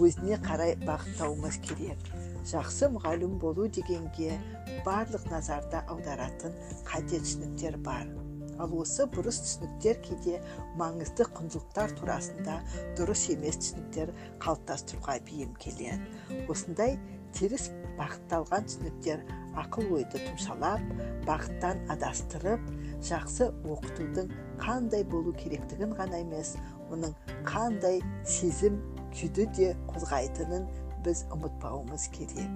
өзіне 0.00 0.38
қарай 0.42 0.74
бағыттауымыз 0.82 1.60
керек. 1.64 2.00
Жақсы 2.44 2.90
мұғалім 2.92 3.38
болу 3.40 3.68
дегенге 3.72 4.34
барлық 4.84 5.30
назарды 5.30 5.80
аударатын 5.88 6.54
қате 6.88 7.20
түсініктер 7.22 7.78
бар. 7.86 8.08
Ал 8.60 8.74
осы 8.78 9.06
бұрыс 9.10 9.40
түсініктер 9.42 9.98
кейде 10.04 10.40
маңызды 10.78 11.26
құндылықтар 11.34 11.94
турасында 11.98 12.60
дұрыс 12.98 13.24
емес 13.34 13.58
түсініктер 13.62 14.12
қалыптастыруға 14.44 15.16
бейім 15.26 15.54
келеді. 15.58 15.98
Осындай 16.52 16.98
теріс 17.34 17.70
бағытталған 17.98 18.68
түсініктер 18.68 19.24
ақыл 19.60 19.92
ойды 19.98 20.20
тұмшалап 20.24 20.82
бағыттан 21.28 21.82
адастырып 21.94 22.64
жақсы 23.06 23.50
оқытудың 23.74 24.30
қандай 24.62 25.04
болу 25.10 25.34
керектігін 25.38 25.94
ғана 25.98 26.22
емес 26.24 26.54
оның 26.94 27.14
қандай 27.46 28.00
сезім 28.26 28.80
күйді 29.14 29.46
де 29.56 29.72
қозғайтынын 29.90 30.66
біз 31.04 31.24
ұмытпауымыз 31.34 32.08
керек. 32.14 32.50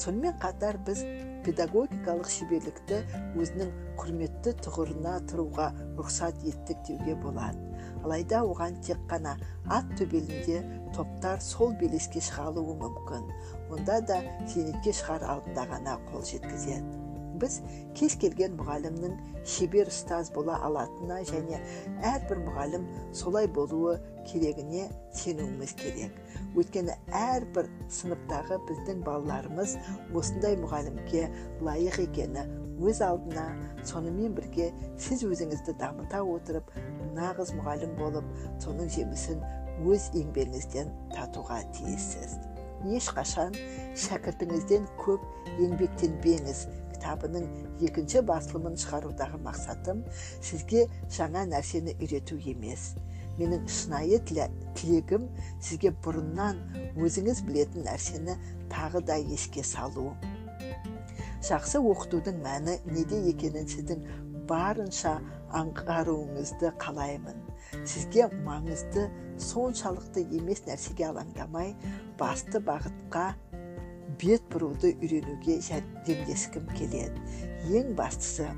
Сонымен 0.00 0.36
қатар 0.42 0.80
біз 0.86 1.04
педагогикалық 1.46 2.30
шеберлікті 2.38 3.02
өзінің 3.40 3.74
құрметті 4.00 4.56
тұғырына 4.64 5.18
тұруға 5.30 5.70
рұқсат 6.00 6.42
еттік 6.48 6.82
деуге 6.88 7.16
болады 7.22 7.74
алайда 8.04 8.42
оған 8.44 8.76
тек 8.84 9.00
қана 9.08 9.34
ат 9.72 9.88
төбелінде 9.98 10.60
топтар 10.96 11.40
сол 11.44 11.72
белеске 11.80 12.20
шыға 12.24 12.50
алуы 12.50 12.76
мүмкін. 12.82 13.30
Онда 13.72 14.00
да 14.08 14.20
зейнетке 14.50 14.92
шығар 15.00 15.24
алдында 15.34 15.66
ғана 15.72 15.96
қол 16.10 16.24
жеткізеді. 16.28 17.03
Біз 17.42 17.60
кез 17.98 18.16
келген 18.20 18.56
мұғалімнің 18.58 19.14
шебер 19.54 19.90
ұстаз 19.92 20.30
бола 20.34 20.56
алатынына 20.66 21.20
және 21.28 21.60
әрбір 22.10 22.42
мұғалім 22.46 22.86
солай 23.16 23.48
болуы 23.58 23.96
керегіне 24.28 24.88
сенуіміз 25.16 25.74
керек 25.80 26.16
өйткені 26.58 26.96
әрбір 27.20 27.68
сыныптағы 27.92 28.60
біздің 28.68 29.02
балаларымыз 29.06 29.76
осындай 30.16 30.56
мұғалімге 30.60 31.26
лайық 31.66 32.00
екені 32.06 32.46
өз 32.84 33.02
алдына 33.06 33.44
сонымен 33.86 34.34
бірге 34.38 34.70
сіз 35.00 35.22
өзіңізді 35.28 35.76
дамыта 35.80 36.22
отырып 36.26 36.72
нағыз 37.14 37.54
мұғалім 37.58 37.94
болып 38.00 38.32
соның 38.64 38.90
жемісін 38.96 39.44
өз 39.90 40.10
еңбегіңізден 40.18 40.90
татуға 41.14 41.60
тиіссіз 41.76 42.38
ешқашан 42.98 43.54
шәкіртіңізден 43.98 44.88
көп 45.00 45.22
еңбектенбеңіз 45.64 46.66
кітабының 47.04 47.44
екінші 47.84 48.22
басылымын 48.24 48.78
шығарудағы 48.80 49.36
мақсатым 49.44 50.00
сізге 50.40 50.86
жаңа 51.12 51.42
нәрсені 51.50 51.92
үйрету 52.00 52.38
емес. 52.48 52.94
Менің 53.36 53.66
шынайы 53.68 54.20
тілегім 54.24 55.26
сізге 55.60 55.92
бұрыннан 56.04 56.62
өзіңіз 56.96 57.42
білетін 57.44 57.84
нәрсені 57.84 58.38
тағы 58.72 59.04
да 59.04 59.18
еске 59.20 59.62
салу. 59.62 60.14
Жақсы 61.44 61.82
оқытудың 61.82 62.40
мәні 62.40 62.78
неде 62.88 63.20
екенін 63.28 63.68
сіздің 63.68 64.06
барынша 64.48 65.18
аңғаруыңызды 65.52 66.72
қалаймын. 66.80 67.36
Сізге 67.84 68.30
маңызды 68.46 69.10
соншалықты 69.36 70.24
емес 70.38 70.64
нәрсеге 70.64 71.10
алаңдамай 71.10 71.74
басты 72.16 72.62
бағытқа 72.64 73.34
бет 74.20 74.44
бұруды 74.52 74.94
үйренуге 75.00 75.58
жәрдемдескім 75.64 76.68
келеді. 76.76 77.22
Ең 77.74 77.94
бастысы 77.98 78.48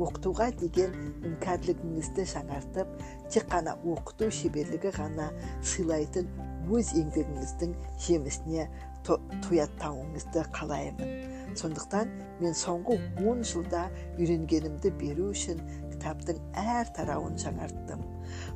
оқытуға 0.00 0.48
деген 0.58 0.94
іңкәрлігіңізді 1.28 2.24
жаңартып 2.32 2.96
тек 3.30 3.46
қана 3.52 3.76
оқыту 3.86 4.30
шеберлігі 4.34 4.90
ғана 4.96 5.28
сыйлайтын 5.62 6.28
өз 6.74 6.94
еңбегіңіздің 6.98 7.74
жемісіне 8.06 8.66
тояттауыңызды 9.04 10.44
қалаймын. 10.56 11.10
Сондықтан 11.54 12.10
мен 12.40 12.56
соңғы 12.58 12.96
он 13.28 13.44
жылда 13.46 13.84
үйренгенімді 14.18 14.90
беру 14.98 15.30
үшін 15.34 15.60
кітаптың 16.04 16.40
әр 16.60 16.88
тарауын 16.92 17.38
жаңарттым. 17.40 18.02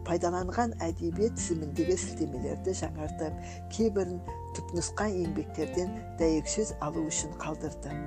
Пайдаланған 0.04 0.74
әдебиет 0.84 1.38
тізіміндегі 1.38 1.96
сілтемелерді 2.02 2.74
жаңартып 2.76 3.38
кейбірін 3.72 4.18
түпнұсқа 4.58 5.06
еңбектерден 5.14 5.94
дәйексөз 6.20 6.74
алу 6.84 7.06
үшін 7.08 7.32
қалдырдым 7.40 8.02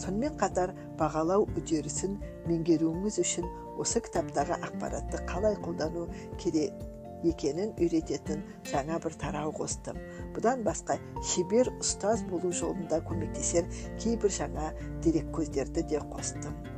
сонымен 0.00 0.36
қатар 0.40 0.72
бағалау 1.00 1.44
үдерісін 1.58 2.16
меңгеруіңіз 2.48 3.18
үшін 3.24 3.48
осы 3.82 4.00
кітаптағы 4.04 4.60
ақпаратты 4.68 5.20
қалай 5.28 5.58
қолдану 5.64 6.06
керек 6.40 6.78
екенін 7.26 7.74
үйрететін 7.82 8.44
жаңа 8.70 9.00
бір 9.02 9.18
тарау 9.18 9.52
қостым. 9.56 9.98
Бұдан 10.36 10.62
басқа 10.66 11.00
шебер 11.32 11.72
ұстаз 11.80 12.22
болу 12.30 12.52
жолында 12.54 13.02
көмектесер 13.08 13.66
кейбір 13.98 14.32
жаңа 14.38 14.72
дереккөздерді 15.02 15.88
де 15.90 16.02
қостым. 16.14 16.77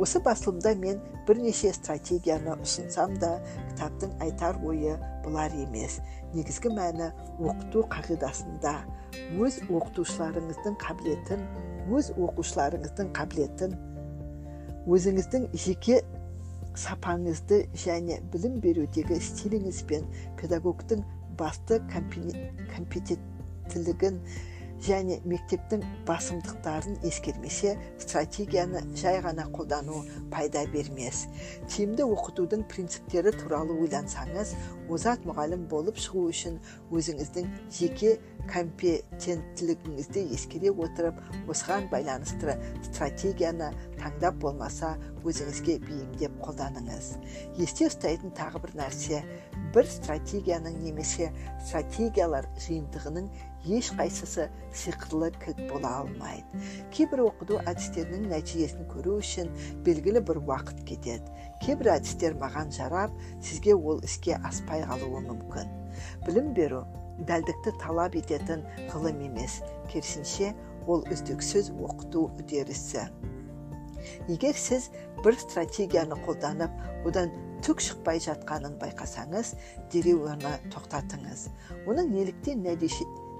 Осы 0.00 0.20
басылымда 0.24 0.72
мен 0.80 1.00
бірнеше 1.28 1.74
стратегияны 1.76 2.56
ұсынсам 2.64 3.18
да 3.20 3.34
кітаптың 3.70 4.16
айтар 4.24 4.56
ойы 4.64 4.96
бұлар 5.26 5.52
емес. 5.60 5.98
Негізгі 6.32 6.72
мәні 6.72 7.10
оқыту 7.38 7.84
қағидасында. 7.92 8.74
Өз 9.36 9.60
оқытушыларыңыздың 9.68 10.80
қабілетін 10.80 11.44
өз 11.92 12.12
оқушыларыңыздың 12.16 13.12
қабілетін 13.16 13.76
өзіңіздің 14.88 15.50
жеке 15.52 16.00
сапаңызды 16.78 17.66
және 17.84 18.20
білім 18.32 18.60
берудегі 18.64 19.18
стиліңіз 19.20 19.82
бен 19.90 20.06
педагогтың 20.40 21.04
басты 21.40 21.80
компетенттілігін 21.92 24.20
және 24.80 25.20
мектептің 25.28 25.84
басымдықтарын 26.08 26.98
ескермесе 27.06 27.74
стратегияны 28.00 28.82
жай 28.96 29.20
ғана 29.24 29.46
қолдану 29.52 30.02
пайда 30.32 30.64
бермес. 30.72 31.26
Тиімді 31.68 32.06
оқытудың 32.08 32.64
принциптері 32.70 33.34
туралы 33.36 33.76
ойлансаңыз 33.84 34.54
озат 34.90 35.26
мұғалім 35.28 35.66
болып 35.70 36.00
шығу 36.00 36.26
үшін 36.32 36.58
өзіңіздің 36.90 37.50
жеке 37.76 38.16
компетенттілігіңізді 38.50 40.24
ескере 40.34 40.72
отырып 40.72 41.20
осыған 41.52 41.90
байланысты 41.92 42.56
стратегияны 42.88 43.70
таңдап 44.00 44.40
болмаса 44.42 44.94
өзіңізге 45.20 45.76
бейімдеп 45.84 46.40
қолданыңыз. 46.40 47.12
Есте 47.60 47.90
ұстайтын 47.90 48.32
тағы 48.38 48.64
бір 48.64 48.76
нәрсе 48.80 49.22
бір 49.74 49.86
стратегияның 49.86 50.80
немесе 50.82 51.30
стратегиялар 51.66 52.48
жиынтығының 52.64 53.28
ешқайсысы 53.64 54.48
сиқырлы 54.72 55.30
кілт 55.42 55.60
бола 55.70 56.00
алмайды. 56.00 56.62
Кейбір 56.94 57.26
оқыту 57.26 57.58
әдістерінің 57.68 58.30
нәтижесін 58.30 58.86
көру 58.90 59.18
үшін 59.20 59.50
белгілі 59.86 60.22
бір 60.24 60.40
уақыт 60.44 60.80
кетеді. 60.88 61.28
Кейбір 61.64 61.94
әдістер 61.96 62.38
маған 62.40 62.72
жарап 62.72 63.12
сізге 63.42 63.74
ол 63.76 64.00
іске 64.06 64.38
аспай 64.44 64.84
қалуы 64.88 65.20
мүмкін. 65.26 65.74
Білім 66.26 66.54
беру 66.56 66.84
дәлдікті 67.28 67.76
талап 67.82 68.16
ететін 68.16 68.64
ғылым 68.94 69.20
емес 69.28 69.60
керісінше 69.92 70.54
ол 70.88 71.04
үздіксіз 71.12 71.72
оқыту 71.76 72.30
үдерісі. 72.40 73.04
Егер 74.32 74.56
сіз 74.56 74.88
бір 75.20 75.36
стратегияны 75.36 76.16
қолданып 76.24 77.06
одан 77.08 77.32
түк 77.64 77.82
шықпай 77.84 78.20
жатқанын 78.24 78.78
байқасаңыз 78.80 79.52
дереу 79.92 80.24
оны 80.32 80.54
тоқтатыңыз. 80.72 81.48
Оның 81.84 82.08
неліктен 82.14 82.64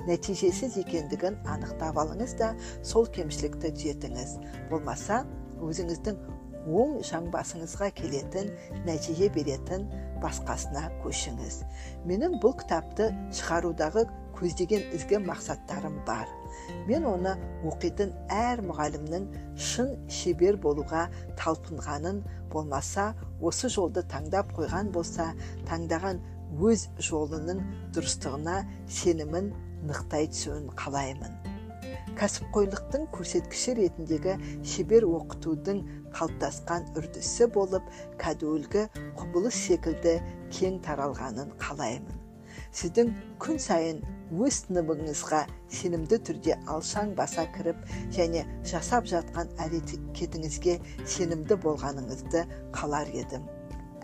нәтижесіз 0.09 0.79
екендігін 0.81 1.39
анықтап 1.51 1.99
алыңыз 2.01 2.37
да 2.41 2.53
сол 2.87 3.09
кемшілікті 3.15 3.73
түзетіңіз. 3.77 4.37
Болмаса 4.71 5.25
өзіңіздің 5.61 6.21
оң 6.69 6.99
жаңбасыңызға 7.09 7.91
келетін 7.97 8.51
нәтиже 8.87 9.31
беретін 9.35 9.87
басқасына 10.23 10.89
көшіңіз. 11.05 11.63
Менің 12.09 12.37
бұл 12.43 12.57
кітапты 12.61 13.11
шығарудағы 13.37 14.05
көздеген 14.37 14.85
ізгі 14.97 15.21
мақсаттарым 15.25 16.01
бар. 16.07 16.29
Мен 16.89 17.07
оны 17.09 17.37
оқитын 17.69 18.13
әр 18.33 18.63
мұғалімнің 18.67 19.27
шын 19.71 19.95
шебер 20.13 20.59
болуға 20.61 21.07
талпынғанын 21.41 22.23
болмаса 22.53 23.11
осы 23.41 23.71
жолды 23.73 24.05
таңдап 24.11 24.53
қойған 24.57 24.93
болса 24.95 25.31
таңдаған 25.69 26.21
өз 26.61 26.89
жолының 26.99 27.63
дұрыстығына 27.95 28.63
сенімін 28.91 29.53
нықтай 29.89 30.29
түсуін 30.33 30.69
қалаймын. 30.81 31.37
Кәсіпқойлықтың 32.21 33.07
көрсеткіші 33.15 33.75
ретіндегі 33.79 34.35
шебер 34.73 35.07
оқытудың 35.09 35.83
қалыптасқан 36.17 36.89
үрдісі 37.01 37.47
болып 37.55 37.87
кәдуілгі 38.21 38.87
құбылыс 39.21 39.61
секілді 39.69 40.17
кең 40.57 40.81
таралғанын 40.85 41.55
қалаймын. 41.63 42.19
Сіздің 42.77 43.15
күн 43.43 43.63
сайын 43.63 44.03
өз 44.31 44.61
сыныбыңызға 44.65 45.41
сенімді 45.75 46.19
түрде 46.29 46.59
алшаң 46.75 47.15
баса 47.19 47.47
кіріп 47.55 47.81
және 48.17 48.45
жасап 48.73 49.09
жатқан 49.11 49.51
әрекетіңізге 49.65 50.77
сенімді 51.15 51.59
болғаныңызды 51.65 52.45
қалар 52.77 53.11
едім. 53.15 53.49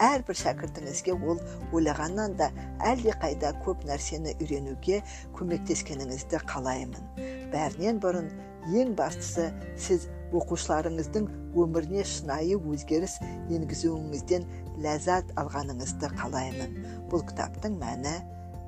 Әрбір 0.03 0.38
шәкіртіңізге 0.40 1.14
ол 1.16 1.40
ойлағаннан 1.76 2.36
да 2.38 2.51
әлдеқайда 2.84 3.53
көп 3.64 3.86
нәрсені 3.88 4.34
үйренуге 4.40 5.03
көмектескеніңізді 5.38 6.42
қалаймын. 6.51 7.09
Бәрінен 7.53 8.01
бұрын 8.03 8.30
ең 8.76 8.94
бастысы 8.99 9.49
сіз 9.80 10.09
оқушыларыңыздың 10.36 11.28
өміріне 11.57 12.05
шынайы 12.05 12.59
өзгеріс 12.59 13.18
енгізуіңізден 13.55 14.49
ләззат 14.84 15.30
алғаныңызды 15.40 16.11
қалаймын. 16.18 16.74
Бұл 17.12 17.24
кітаптың 17.30 17.78
мәні 17.80 18.18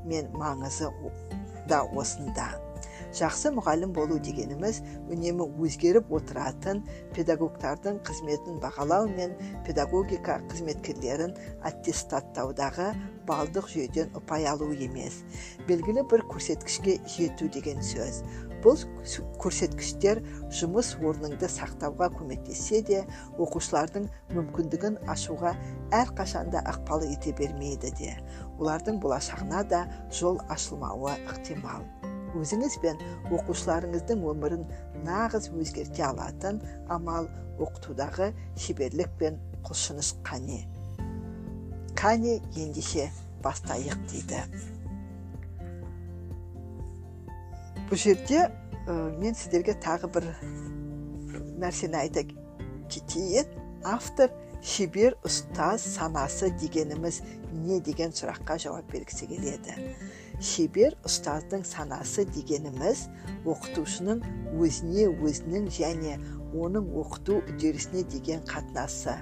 мен 0.08 0.30
маңызы 0.38 0.92
да 1.68 1.82
осында. 1.98 2.48
Жақсы 3.16 3.52
мұғалім 3.56 3.92
болу 3.96 4.18
дегеніміз 4.22 4.80
үнемі 5.08 5.46
өзгеріп 5.64 6.10
отыратын 6.18 6.82
педагогтардың 7.16 8.02
қызметін 8.06 8.58
бағалау 8.62 9.08
мен 9.12 9.36
педагогика 9.66 10.38
қызметкерлерін 10.50 11.36
аттестаттаудағы 11.68 12.90
балдық 13.28 13.70
жүйеден 13.72 14.12
ұпай 14.18 14.46
алу 14.48 14.70
емес. 14.72 15.22
Белгілі 15.68 16.04
бір 16.10 16.24
көрсеткішке 16.32 16.98
жету 17.08 17.48
деген 17.52 17.82
сөз. 17.84 18.22
Бұл 18.64 18.80
көрсеткіштер 19.38 20.18
жұмыс 20.58 20.96
орныңды 20.98 21.46
сақтауға 21.52 22.10
көмектессе 22.16 22.82
де 22.88 23.04
оқушылардың 23.38 24.08
мүмкіндігін 24.34 24.98
ашуға 25.14 25.54
әрқашанда 25.94 26.64
ықпал 26.74 27.06
ете 27.06 27.36
бермейді 27.38 27.94
де. 28.02 28.18
Олардың 28.58 28.98
болашағына 29.04 29.62
да 29.70 29.86
жол 30.10 30.42
ашылмауы 30.50 31.14
ықтимал. 31.30 31.86
Өзіңіз 32.38 32.78
бен 32.82 33.00
оқушыларыңыздың 33.34 34.24
өмірін 34.32 34.64
нағыз 35.06 35.50
өзгерте 35.52 36.04
алатын 36.06 36.60
амал 36.88 37.28
оқытудағы 37.58 38.30
шеберлік 38.56 39.10
пен 39.20 39.38
құлшыныс 39.66 40.14
қане. 40.26 40.64
Кәне 41.98 42.38
ендеше 42.56 43.08
бастайық 43.42 43.98
дейді. 44.10 44.42
Бұл 47.88 47.98
жерде 47.98 48.44
мен 49.18 49.34
сіздерге 49.34 49.74
тағы 49.82 50.10
бір 50.14 50.28
нәрсені 51.58 51.98
айта 52.04 52.22
кетейін. 52.92 53.48
Автор 53.86 54.30
шебер 54.62 55.14
ұстаз 55.26 55.84
санасы 55.94 56.50
дегеніміз 56.58 57.20
не 57.64 57.78
деген 57.80 58.10
сұраққа 58.14 58.58
жауап 58.58 58.90
бергісі 58.90 59.28
келеді. 59.30 59.76
Шебер 60.38 60.94
ұстаздың 61.06 61.64
санасы 61.66 62.22
дегеніміз 62.30 63.06
оқытушының 63.48 64.20
өзіне 64.62 65.08
өзінің 65.10 65.66
және 65.74 66.14
оның 66.54 66.86
оқыту 67.02 67.40
үдерісіне 67.50 68.04
деген 68.12 68.44
қатынасы. 68.46 69.16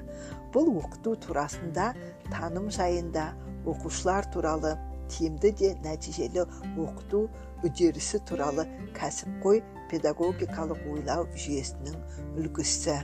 Бұл 0.53 0.69
оқыту 0.83 1.17
турасында 1.25 1.95
таным 2.29 2.69
жайында 2.71 3.31
оқушылар 3.65 4.29
туралы 4.33 4.75
тиімді 5.09 5.53
де 5.57 5.73
нәтижелі 5.87 6.45
оқыту 6.77 7.27
үдерісі 7.65 8.21
туралы 8.29 8.67
кәсіпқой 8.97 9.63
педагогикалық 9.91 10.85
ойлау 10.93 11.27
жүйесінің 11.33 11.97
үлгісі. 12.43 13.01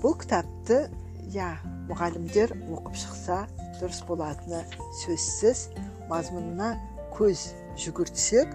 Бұл 0.00 0.16
кітапты 0.20 0.84
иә 1.30 1.54
мұғалімдер 1.88 2.54
оқып 2.68 2.96
шықса 3.00 3.42
дұрыс 3.80 4.02
болатыны 4.08 4.62
сөзсіз 5.02 5.66
мазмұнына 6.10 6.74
көз 7.16 7.50
жүгіртсек 7.80 8.52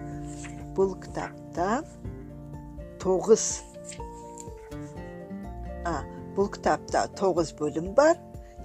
бұл 0.78 0.96
кітапта 1.02 1.82
тоғыз 3.04 3.48
а, 5.86 6.02
бұл 6.38 6.50
кітапта 6.54 7.06
тоғыз 7.20 7.54
бөлім 7.60 7.92
бар 7.98 8.18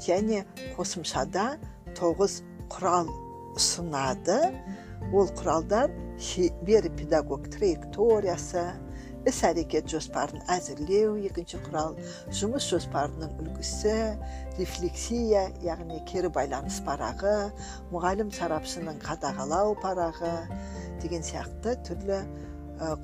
және 0.04 0.44
қосымшада 0.76 1.54
тоғыз 1.98 2.40
құрал 2.72 3.10
ұсынады. 3.58 4.38
Ол 5.12 5.28
құралдар 5.36 5.90
шебер 6.20 6.86
педагог 6.96 7.48
траекториясы 7.50 8.68
іс 9.28 9.42
әрекет 9.44 9.90
жоспарын 9.92 10.40
әзірлеу 10.48 11.18
екінші 11.28 11.58
құрал 11.66 11.96
жұмыс 12.32 12.68
жоспарының 12.70 13.34
үлгісі 13.42 13.92
рефлексия 14.56 15.42
яғни 15.64 16.00
кері 16.08 16.30
байланыс 16.32 16.78
парағы 16.86 17.34
мұғалім 17.92 18.32
сарапшының 18.32 19.02
қадағалау 19.04 19.74
парағы 19.82 20.32
деген 21.02 21.26
сияқты 21.26 21.76
түрлі 21.88 22.22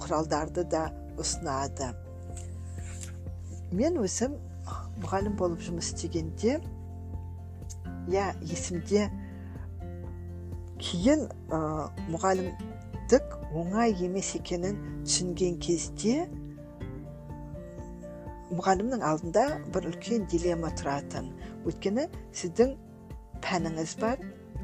құралдарды 0.01 0.65
да 0.73 0.87
ұсынады 1.21 1.93
мен 3.77 4.01
өзім 4.01 4.39
мұғалім 5.03 5.37
болып 5.37 5.61
жұмыс 5.69 5.93
істегенде 5.93 6.57
иә 8.09 8.31
есімде 8.41 9.11
кейін 10.81 11.27
ә, 11.51 11.59
мұғалімдік 12.13 13.36
оңай 13.55 13.95
емес 14.03 14.33
екенін 14.39 14.79
түсінген 15.05 15.61
кезде 15.63 16.27
мұғалімнің 18.55 19.03
алдында 19.03 19.45
бір 19.75 19.89
үлкен 19.91 20.27
дилемма 20.31 20.71
тұратын. 20.79 21.33
Өйткені 21.67 22.07
сіздің 22.37 22.77
пәніңіз 23.45 23.97
бар 24.03 24.23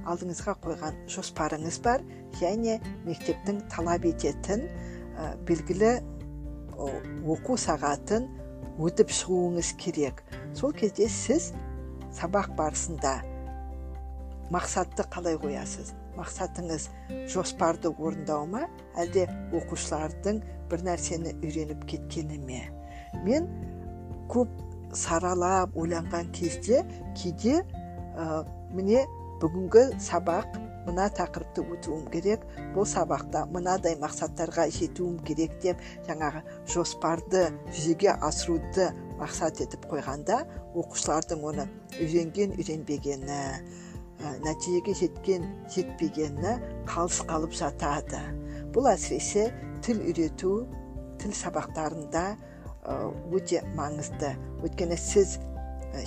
алдыңызға 0.09 0.55
қойған 0.65 0.99
жоспарыңыз 1.11 1.79
бар 1.85 2.03
және 2.41 2.79
мектептің 3.07 3.63
талап 3.73 4.07
ететін 4.09 4.67
ә, 4.67 5.35
белгілі 5.47 5.93
оқу 7.31 7.59
сағатын 7.61 8.29
өтіп 8.83 9.13
шығуыңыз 9.15 9.75
керек. 9.79 10.23
Сол 10.59 10.73
кезде 10.75 11.09
сіз 11.11 11.53
сабақ 12.15 12.55
барысында 12.59 13.21
мақсатты 14.53 15.07
қалай 15.13 15.39
қоясыз? 15.41 15.95
Мақсатыңыз 16.17 16.89
жоспарды 17.33 17.93
орындау 17.93 18.47
ма? 18.51 18.67
Әлде 19.01 19.27
оқушылардың 19.57 20.43
бір 20.71 20.85
нәрсені 20.89 21.37
үйреніп 21.41 21.87
кеткені 21.91 22.39
ме? 22.47 22.63
Мен 23.25 23.49
көп 24.33 24.51
саралап 24.97 25.77
ойланған 25.77 26.33
кезде 26.37 26.83
кейде 27.17 27.63
ә, 27.63 28.45
міне 28.77 29.07
бүгінгі 29.43 29.89
сабақ 30.01 30.59
мына 30.87 31.07
тақырыпты 31.15 31.63
өтуім 31.75 32.07
керек 32.13 32.45
бұл 32.75 32.87
сабақта 32.89 33.45
мынадай 33.55 33.95
мақсаттарға 34.03 34.67
жетуім 34.75 35.19
керек 35.27 35.55
деп 35.63 35.81
жаңағы 36.09 36.43
жоспарды 36.75 37.45
жүзеге 37.71 38.17
асыруды 38.29 38.91
мақсат 39.21 39.63
етіп 39.65 39.87
қойғанда 39.93 40.43
оқушылардың 40.75 41.47
оны 41.53 41.69
үйренген 42.01 42.57
үйренбегені 42.59 43.41
нәтижеге 44.45 44.95
жеткен 44.97 45.47
жетпегені 45.73 46.57
қалыс 46.89 47.21
қалып 47.29 47.55
жатады. 47.57 48.21
Бұл 48.75 48.89
әсіресе 48.93 49.51
тіл 49.85 50.03
үйрету 50.07 50.53
тіл 51.23 51.35
сабақтарында 51.37 52.25
өте 53.33 53.63
маңызды. 53.77 54.35
Өйткені 54.63 54.99
сіз 54.99 55.39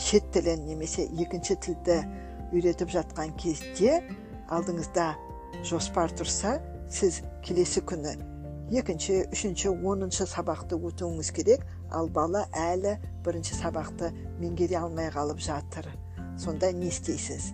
шет 0.02 0.30
тілін 0.36 0.66
немесе 0.68 1.08
екінші 1.22 1.58
тілді 1.64 2.00
үйретіп 2.52 2.94
жатқан 2.96 3.36
кезде 3.40 4.00
алдыңызда 4.54 5.12
жоспар 5.66 6.14
тұрса 6.16 6.58
сіз 6.92 7.22
келесі 7.46 7.84
күні 7.86 8.16
екінші 8.74 9.26
үшінші 9.34 9.76
оныншы 9.86 10.26
сабақты 10.30 10.78
өтуіңіз 10.80 11.32
керек. 11.36 11.66
Ал 11.94 12.10
бала 12.10 12.46
әлі 12.58 12.96
бірінші 13.26 13.60
сабақты 13.60 14.10
меңгере 14.42 14.80
алмай 14.82 15.12
қалып 15.14 15.40
жатыр. 15.40 15.92
Сонда 16.38 16.72
не 16.74 16.90
істейсіз? 16.90 17.54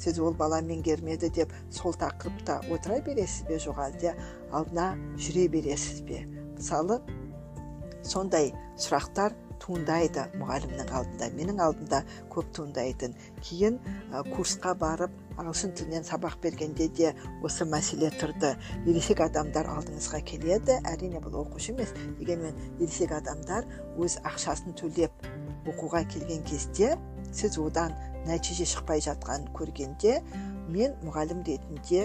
Сіз 0.00 0.18
ол 0.24 0.34
бала 0.34 0.60
меңгермеді 0.64 1.30
деп 1.36 1.52
сол 1.70 1.94
тақырыпта 2.00 2.60
отыра 2.72 3.00
бересіз 3.04 3.46
бе? 3.48 3.60
Жоқ 3.60 3.80
әлде 3.86 4.16
алдына 4.50 4.94
жүре 5.20 5.46
бересіз 5.52 6.02
бе? 6.08 6.24
Мысалы 6.56 7.00
сондай 8.02 8.54
сұрақтар 8.80 9.36
туындайды 9.60 10.24
мұғалімнің 10.40 10.88
алдында 10.96 11.26
менің 11.36 11.60
алдында 11.60 12.00
көп 12.32 12.48
туындайтын. 12.56 13.12
Кейін 13.44 13.76
курсқа 14.32 14.72
барып 14.80 15.12
ағылшын 15.36 15.74
тілінен 15.76 16.06
сабақ 16.08 16.38
бергенде 16.42 16.88
де 16.96 17.12
осы 17.44 17.66
мәселе 17.68 18.10
тұрды. 18.20 18.54
Ересек 18.86 19.20
адамдар 19.24 19.68
алдыңызға 19.68 20.22
келеді 20.32 20.80
әрине 20.88 21.20
бұл 21.20 21.42
оқушы 21.44 21.74
емес. 21.74 21.92
Дегенмен 22.18 22.56
ересек 22.80 23.12
адамдар 23.16 23.68
өз 24.00 24.16
ақшасын 24.24 24.76
төлеп 24.80 25.12
оқуға 25.68 26.06
келген 26.08 26.44
кезде 26.48 26.96
сіз 27.32 27.58
одан 27.60 27.92
нәтиже 28.28 28.66
шықпай 28.68 29.02
жатқанын 29.04 29.48
көргенде 29.56 30.20
мен 30.70 30.94
мұғалім 31.04 31.42
ретінде 31.46 32.04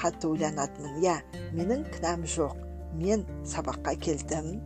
қатты 0.00 0.30
ойланатынмын. 0.30 1.00
Иә 1.04 1.18
менің 1.56 1.84
кінәм 1.94 2.24
жоқ. 2.36 2.56
Мен 3.00 3.26
сабаққа 3.46 3.94
келдім 4.02 4.56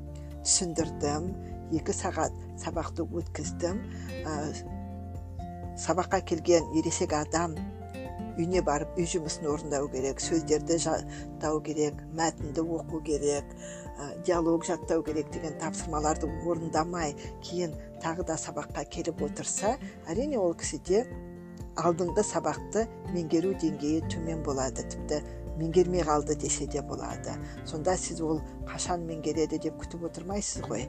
түсіндірдім. 0.44 1.28
Екі 1.74 1.94
сағат 1.96 2.34
сабақты 2.60 3.04
өткіздім. 3.04 3.80
Ә, 4.24 4.34
сабаққа 5.80 6.20
келген 6.28 6.68
ересек 6.78 7.14
адам 7.16 7.56
үйіне 8.34 8.62
барып 8.66 8.96
үй 8.98 9.06
жұмысын 9.10 9.46
орындау 9.50 9.88
керек 9.92 10.20
сөздерді 10.22 10.78
жаттау 10.82 11.60
керек 11.66 12.00
мәтінді 12.18 12.64
оқу 12.78 13.00
керек 13.06 13.50
диалог 14.26 14.66
жаттау 14.66 15.04
керек 15.06 15.30
деген 15.34 15.54
тапсырмаларды 15.60 16.30
орындамай 16.46 17.14
кейін 17.46 17.74
тағы 18.04 18.26
да 18.28 18.36
сабаққа 18.40 18.84
келіп 18.92 19.22
отырса 19.24 19.74
әрине 20.10 20.38
ол 20.40 20.52
кісіде 20.58 21.06
алдыңғы 21.80 22.22
сабақты 22.28 22.84
меңгеру 23.14 23.54
деңгейі 23.58 24.04
төмен 24.12 24.44
болады 24.46 24.84
тіпті 24.92 25.22
меңгермей 25.58 26.02
қалды 26.06 26.34
десе 26.38 26.66
де 26.66 26.82
болады. 26.82 27.34
Сонда 27.66 27.96
сіз 27.98 28.20
ол 28.22 28.40
қашан 28.68 29.04
меңгереді 29.08 29.60
деп 29.66 29.76
күтіп 29.82 30.06
отырмайсыз 30.10 30.64
ғой. 30.68 30.86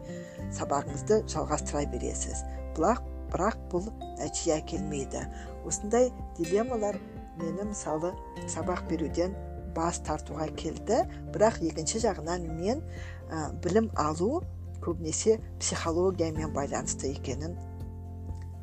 Сабағыңызды 0.54 1.22
жалғастыра 1.32 1.86
бересіз. 1.92 2.42
Бірақ 2.78 3.04
бірақ 3.34 3.60
бұл 3.72 3.90
нәтиже 4.20 4.56
әкелмейді. 4.60 5.26
Осындай 5.66 6.12
дилеммалар 6.38 6.98
мені 7.40 7.70
мысалы 7.72 8.14
сабақ 8.50 8.86
беруден 8.90 9.36
бас 9.76 10.02
тартуға 10.06 10.50
келді. 10.58 11.04
Бірақ 11.34 11.62
екінші 11.66 12.02
жағынан 12.08 12.50
мен 12.58 12.82
ә, 13.30 13.52
білім 13.62 13.92
алу 14.00 14.42
көбінесе 14.86 15.40
психологиямен 15.60 16.54
байланысты 16.56 17.12
екенін 17.16 17.58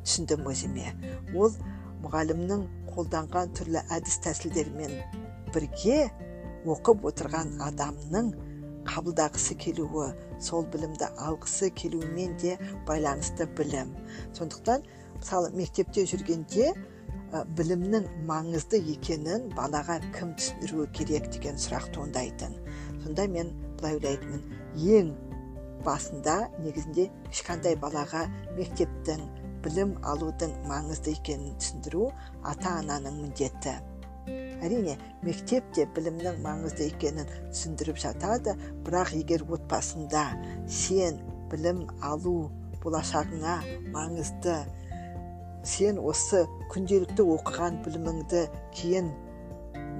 түсіндім 0.03 0.47
өзіме. 0.51 0.93
Ол 1.35 1.53
мұғалімнің 2.03 2.63
қолданған 2.93 3.53
түрлі 3.57 3.83
әдіс 3.93 4.19
тәсілдермен 4.25 4.97
бірге 5.53 6.07
оқып 6.69 7.05
отырған 7.09 7.57
адамның 7.63 8.31
қабылдағысы 8.87 9.55
келуі 9.59 10.09
сол 10.43 10.65
білімді 10.73 11.07
алғысы 11.23 11.69
келуімен 11.79 12.35
де 12.41 12.57
байланысты 12.87 13.47
білім. 13.57 13.93
Сондықтан 14.35 14.83
мысалы 15.17 15.53
мектепте 15.55 16.03
жүргенде 16.09 16.73
білімнің 17.57 18.09
маңызды 18.27 18.81
екенін 18.93 19.47
балаға 19.57 19.99
кім 20.17 20.35
түсіндіруі 20.39 20.89
керек 20.97 21.29
деген 21.33 21.55
сұрақ 21.57 21.89
туындайтын. 21.95 22.57
Сонда 23.05 23.27
мен 23.31 23.53
былай 23.79 23.97
ойлайтынмын. 23.97 24.43
Ең 24.99 25.13
басында 25.85 26.35
негізінде 26.63 27.07
кішкентай 27.29 27.77
балаға 27.81 28.25
мектептің 28.57 29.23
білім 29.63 29.95
алудың 30.11 30.53
маңызды 30.67 31.15
екенін 31.17 31.55
түсіндіру 31.61 32.09
ата 32.51 32.77
ананың 32.81 33.19
міндеті. 33.21 33.77
Әрине 34.63 34.95
мектеп 35.23 35.67
те 35.75 35.85
білімнің 35.95 36.39
маңызды 36.43 36.87
екенін 36.91 37.27
түсіндіріп 37.51 37.99
жатады 38.03 38.55
бірақ 38.85 39.13
егер 39.19 39.43
отбасында 39.47 40.23
сен 40.67 41.19
білім 41.51 41.83
алу 42.11 42.37
болашағыңа 42.83 43.57
маңызды 43.95 44.55
сен 45.67 45.99
осы 45.99 46.43
күнделікті 46.73 47.23
оқыған 47.37 47.79
біліміңді 47.85 48.43
кейін 48.75 49.11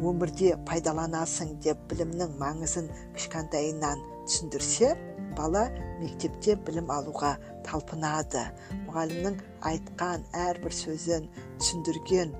өмірде 0.03 0.55
пайдаланасың 0.67 1.57
деп 1.63 1.79
білімнің 1.91 2.35
маңызын 2.39 2.89
кішкентайынан 3.15 4.01
түсіндірсе 4.25 4.91
бала 5.37 5.67
мектепте 6.01 6.55
білім 6.67 6.89
алуға 6.93 7.35
талпынады. 7.67 8.45
Мұғалімнің 8.87 9.39
айтқан 9.69 10.25
әрбір 10.45 10.75
сөзін 10.75 11.29
түсіндірген 11.61 12.33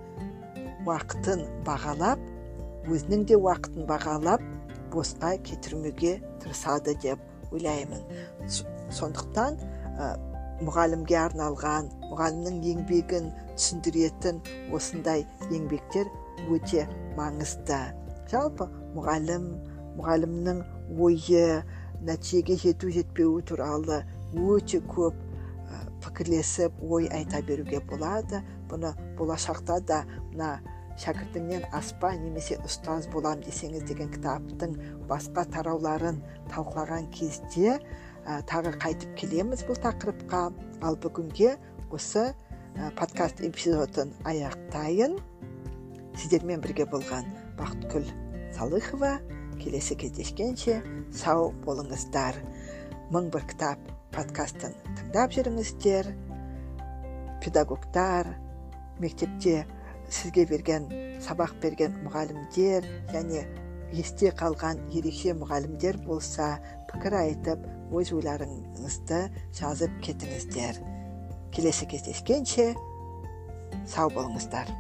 уақытын 0.88 1.46
бағалап 1.68 2.22
өзінің 2.92 3.26
де 3.30 3.40
уақытын 3.40 3.88
бағалап 3.88 4.44
босқа 4.94 5.38
кетірмеуге 5.48 6.18
тырысады 6.44 6.96
деп 7.02 7.54
ойлаймын. 7.54 8.04
Сондықтан 8.94 9.58
мұғалімге 10.64 11.18
арналған 11.20 11.90
мұғалімнің 12.12 12.60
еңбегін 12.74 13.32
түсіндіретін 13.56 14.42
осындай 14.76 15.26
еңбектер 15.50 16.10
өте 16.52 16.86
маңызды. 17.18 17.80
Жалпы 18.32 18.68
мұғалім 18.96 19.48
мұғалімнің 19.98 20.62
ойы 21.00 21.64
нәтижеге 22.08 22.58
жету 22.60 22.92
жетпеуі 22.94 23.44
туралы 23.48 24.04
өте 24.34 24.82
көп 24.90 25.18
пікірлесіп 26.04 26.80
ой 26.84 27.08
айта 27.16 27.42
беруге 27.46 27.80
болады. 27.90 28.44
Бұны 28.70 28.94
болашақта 29.18 29.80
да 29.88 30.04
мына 30.32 30.58
шәкіртіңнен 31.02 31.66
аспа 31.74 32.14
немесе 32.20 32.60
ұстаз 32.66 33.08
болам 33.14 33.42
десеңіз 33.46 33.86
деген 33.90 34.12
кітаптың 34.14 34.76
басқа 35.10 35.46
тарауларын 35.56 36.20
талқылаған 36.54 37.10
кезде 37.16 37.80
тағы 38.50 38.76
қайтып 38.84 39.16
келеміз 39.20 39.66
бұл 39.68 39.80
тақырыпқа. 39.84 40.44
Ал 40.84 41.00
бүгінге 41.02 41.56
осы 41.92 42.34
подкаст 43.00 43.42
эпизодын 43.42 44.14
аяқтайын. 44.28 45.18
Сіздермен 46.20 46.62
бірге 46.62 46.86
болған 46.90 47.26
бақытгүл 47.58 48.06
салыхова 48.54 49.18
келесі 49.60 49.96
кездескенше 50.00 50.80
сау 51.16 51.52
болыңыздар 51.66 52.38
мың 53.14 53.30
бір 53.34 53.46
кітап 53.52 53.82
подкастын 54.14 54.76
тыңдап 54.98 55.34
жүріңіздер. 55.36 56.10
Педагогтар 57.44 58.30
мектепте 59.02 59.64
сізге 60.10 60.46
берген 60.50 60.88
сабақ 61.24 61.58
берген 61.64 61.98
мұғалімдер 62.06 62.88
және 63.14 63.44
есте 63.94 64.32
қалған 64.38 64.80
ерекше 64.94 65.36
мұғалімдер 65.40 66.00
болса 66.08 66.56
пікір 66.92 67.20
айтып 67.24 67.68
өз 67.94 68.14
ойларыңызды 68.16 69.26
жазып 69.60 70.00
кетіңіздер. 70.08 70.82
Келесі 71.54 71.90
кездескенше 71.90 72.72
сау 73.86 74.10
болыңыздар 74.14 74.74